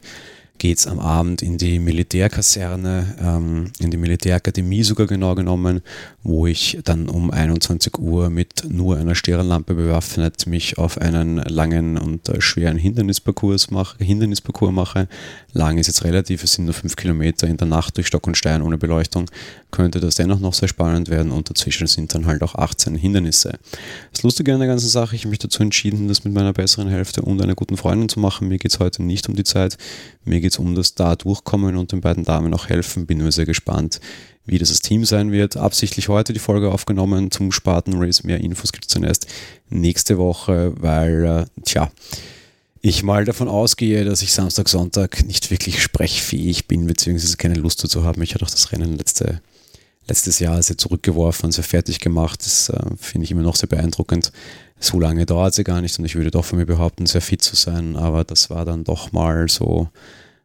geht 0.57 0.79
es 0.79 0.87
am 0.87 0.99
Abend 0.99 1.41
in 1.41 1.57
die 1.57 1.79
Militärkaserne, 1.79 3.15
ähm, 3.21 3.71
in 3.79 3.91
die 3.91 3.97
Militärakademie 3.97 4.83
sogar 4.83 5.07
genau 5.07 5.35
genommen, 5.35 5.81
wo 6.27 6.45
ich 6.45 6.77
dann 6.83 7.07
um 7.07 7.31
21 7.31 7.99
Uhr 7.99 8.29
mit 8.29 8.65
nur 8.67 8.97
einer 8.97 9.15
Stirnlampe 9.15 9.75
bewaffnet 9.75 10.45
mich 10.45 10.77
auf 10.77 10.97
einen 10.97 11.37
langen 11.37 11.97
und 11.97 12.27
äh, 12.27 12.41
schweren 12.41 12.77
Hindernisparcours 12.77 13.71
mache, 13.71 14.03
Hindernisparcours 14.03 14.73
mache. 14.73 15.07
Lang 15.53 15.77
ist 15.77 15.87
jetzt 15.87 16.03
relativ, 16.03 16.43
es 16.43 16.51
sind 16.51 16.65
nur 16.65 16.73
fünf 16.73 16.97
Kilometer 16.97 17.47
in 17.47 17.55
der 17.55 17.67
Nacht 17.67 17.95
durch 17.95 18.07
Stock 18.07 18.27
und 18.27 18.35
Stein 18.35 18.61
ohne 18.61 18.77
Beleuchtung, 18.77 19.31
könnte 19.71 20.01
das 20.01 20.15
dennoch 20.15 20.41
noch 20.41 20.53
sehr 20.53 20.67
spannend 20.67 21.07
werden 21.07 21.31
und 21.31 21.49
dazwischen 21.49 21.87
sind 21.87 22.13
dann 22.13 22.25
halt 22.25 22.43
auch 22.43 22.55
18 22.55 22.95
Hindernisse. 22.95 23.57
Das 24.11 24.23
Lustige 24.23 24.53
an 24.53 24.59
der 24.59 24.67
ganzen 24.67 24.89
Sache, 24.89 25.15
ich 25.15 25.21
habe 25.21 25.29
mich 25.29 25.39
dazu 25.39 25.63
entschieden, 25.63 26.09
das 26.09 26.25
mit 26.25 26.33
meiner 26.33 26.51
besseren 26.51 26.89
Hälfte 26.89 27.21
und 27.21 27.41
einer 27.41 27.55
guten 27.55 27.77
Freundin 27.77 28.09
zu 28.09 28.19
machen. 28.19 28.49
Mir 28.49 28.57
geht 28.57 28.73
es 28.73 28.79
heute 28.79 29.01
nicht 29.01 29.29
um 29.29 29.35
die 29.37 29.45
Zeit, 29.45 29.77
mir 30.25 30.41
geht 30.41 30.51
es 30.51 30.59
um 30.59 30.75
das 30.75 30.93
da 30.93 31.15
durchkommen 31.15 31.77
und 31.77 31.93
den 31.93 32.01
beiden 32.01 32.25
Damen 32.25 32.53
auch 32.53 32.67
helfen. 32.67 33.05
Bin 33.05 33.19
nur 33.19 33.31
sehr 33.31 33.45
gespannt, 33.45 34.01
wie 34.47 34.57
das, 34.57 34.79
Team 34.79 35.05
sein 35.05 35.31
wird. 35.31 35.57
Absichtlich 35.57 36.07
heute 36.07 36.33
die 36.33 36.39
Folge 36.39 36.71
aufgenommen 36.71 37.29
zum 37.29 37.51
Spartan 37.51 38.01
Race. 38.01 38.23
Mehr 38.23 38.39
Infos 38.39 38.71
gibt 38.71 38.85
es 38.85 38.89
zunächst 38.89 39.27
nächste 39.69 40.17
Woche, 40.17 40.73
weil, 40.79 41.25
äh, 41.25 41.61
tja, 41.63 41.91
ich 42.81 43.03
mal 43.03 43.25
davon 43.25 43.49
ausgehe, 43.49 44.05
dass 44.05 44.21
ich 44.21 44.31
Samstag, 44.31 44.69
Sonntag 44.69 45.25
nicht 45.25 45.51
wirklich 45.51 45.81
sprechfähig 45.81 46.67
bin, 46.67 46.87
beziehungsweise 46.87 47.37
keine 47.37 47.55
Lust 47.55 47.83
dazu 47.83 48.03
habe. 48.03 48.23
Ich 48.23 48.33
hatte 48.33 48.45
auch 48.45 48.49
das 48.49 48.71
Rennen 48.71 48.97
letzte, 48.97 49.41
letztes 50.07 50.39
Jahr 50.39 50.61
sehr 50.63 50.77
zurückgeworfen, 50.77 51.51
sehr 51.51 51.63
fertig 51.63 51.99
gemacht. 51.99 52.39
Das 52.45 52.69
äh, 52.69 52.79
finde 52.97 53.25
ich 53.25 53.31
immer 53.31 53.41
noch 53.41 53.55
sehr 53.55 53.69
beeindruckend. 53.69 54.31
So 54.79 54.99
lange 54.99 55.25
dauert 55.25 55.55
sie 55.55 55.63
gar 55.63 55.81
nicht 55.81 55.97
und 55.99 56.05
ich 56.05 56.15
würde 56.15 56.31
doch 56.31 56.45
von 56.45 56.59
mir 56.59 56.65
behaupten, 56.65 57.07
sehr 57.07 57.21
fit 57.21 57.41
zu 57.41 57.55
sein, 57.55 57.95
aber 57.95 58.23
das 58.23 58.49
war 58.49 58.63
dann 58.63 58.83
doch 58.83 59.11
mal 59.11 59.49
so 59.49 59.89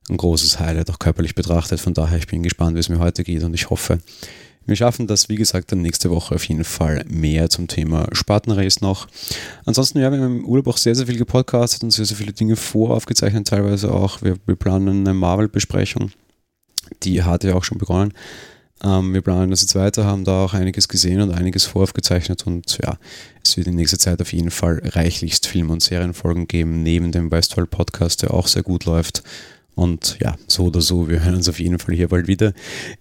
ein 0.08 0.16
großes 0.16 0.58
Highlight, 0.58 0.90
auch 0.90 0.98
körperlich 0.98 1.34
betrachtet. 1.34 1.80
Von 1.80 1.94
daher, 1.94 2.18
ich 2.18 2.26
bin 2.26 2.42
gespannt, 2.42 2.76
wie 2.76 2.80
es 2.80 2.88
mir 2.88 2.98
heute 2.98 3.24
geht 3.24 3.42
und 3.42 3.54
ich 3.54 3.70
hoffe, 3.70 3.98
wir 4.64 4.76
schaffen 4.76 5.06
das, 5.06 5.28
wie 5.28 5.36
gesagt, 5.36 5.72
dann 5.72 5.82
nächste 5.82 6.10
Woche 6.10 6.36
auf 6.36 6.44
jeden 6.44 6.64
Fall 6.64 7.04
mehr 7.08 7.50
zum 7.50 7.66
Thema 7.66 8.06
Spartanrace 8.12 8.80
noch. 8.80 9.08
Ansonsten, 9.64 9.98
ja, 9.98 10.10
wir 10.12 10.18
haben 10.20 10.38
im 10.38 10.44
Urlaub 10.44 10.68
auch 10.68 10.76
sehr, 10.76 10.94
sehr 10.94 11.06
viel 11.06 11.18
gepodcastet 11.18 11.82
und 11.82 11.90
sehr, 11.90 12.04
sehr 12.04 12.16
viele 12.16 12.32
Dinge 12.32 12.54
voraufgezeichnet, 12.54 13.48
teilweise 13.48 13.92
auch. 13.92 14.22
Wir, 14.22 14.36
wir 14.46 14.56
planen 14.56 15.00
eine 15.00 15.14
Marvel-Besprechung. 15.14 16.12
Die 17.02 17.22
hat 17.22 17.42
ja 17.42 17.54
auch 17.54 17.64
schon 17.64 17.78
begonnen. 17.78 18.12
Ähm, 18.84 19.14
wir 19.14 19.22
planen 19.22 19.50
das 19.50 19.62
jetzt 19.62 19.74
weiter, 19.74 20.04
haben 20.04 20.24
da 20.24 20.44
auch 20.44 20.54
einiges 20.54 20.88
gesehen 20.88 21.20
und 21.20 21.32
einiges 21.32 21.64
voraufgezeichnet 21.64 22.46
und 22.46 22.78
ja, 22.82 22.98
es 23.44 23.56
wird 23.56 23.68
in 23.68 23.76
nächster 23.76 23.98
Zeit 23.98 24.20
auf 24.20 24.32
jeden 24.32 24.50
Fall 24.50 24.82
reichlichst 24.84 25.46
Film- 25.46 25.70
und 25.70 25.82
Serienfolgen 25.82 26.48
geben, 26.48 26.82
neben 26.82 27.12
dem 27.12 27.30
Westworld 27.30 27.70
Podcast, 27.70 28.22
der 28.22 28.34
auch 28.34 28.48
sehr 28.48 28.62
gut 28.62 28.84
läuft. 28.84 29.22
Und 29.74 30.18
ja, 30.20 30.36
so 30.46 30.64
oder 30.64 30.82
so, 30.82 31.08
wir 31.08 31.24
hören 31.24 31.36
uns 31.36 31.48
auf 31.48 31.58
jeden 31.58 31.78
Fall 31.78 31.94
hier 31.94 32.08
bald 32.08 32.26
wieder. 32.26 32.52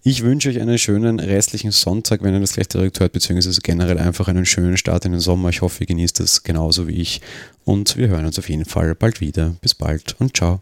Ich 0.04 0.24
wünsche 0.24 0.50
euch 0.50 0.62
einen 0.62 0.78
schönen 0.78 1.20
restlichen 1.20 1.72
Sonntag, 1.72 2.24
wenn 2.24 2.34
ihr 2.34 2.40
das 2.40 2.54
gleich 2.54 2.70
direkt 2.70 3.00
hört, 3.00 3.12
beziehungsweise 3.12 3.60
generell 3.62 3.98
einfach 3.98 4.28
einen 4.30 4.46
schönen 4.46 4.78
Start 4.78 5.06
in 5.06 5.12
den 5.12 5.22
Sommer. 5.22 5.50
Ich 5.50 5.62
hoffe, 5.62 5.84
ihr 5.84 5.88
genießt 5.88 6.22
es 6.22 6.44
genauso 6.44 6.88
wie 6.88 7.02
ich. 7.02 7.22
Und 7.66 7.98
wir 7.98 8.08
hören 8.08 8.26
uns 8.26 8.40
auf 8.40 8.50
jeden 8.50 8.66
Fall 8.66 8.96
bald 8.96 9.20
wieder. 9.20 9.56
Bis 9.62 9.76
bald 9.76 10.16
und 10.20 10.38
ciao. 10.38 10.62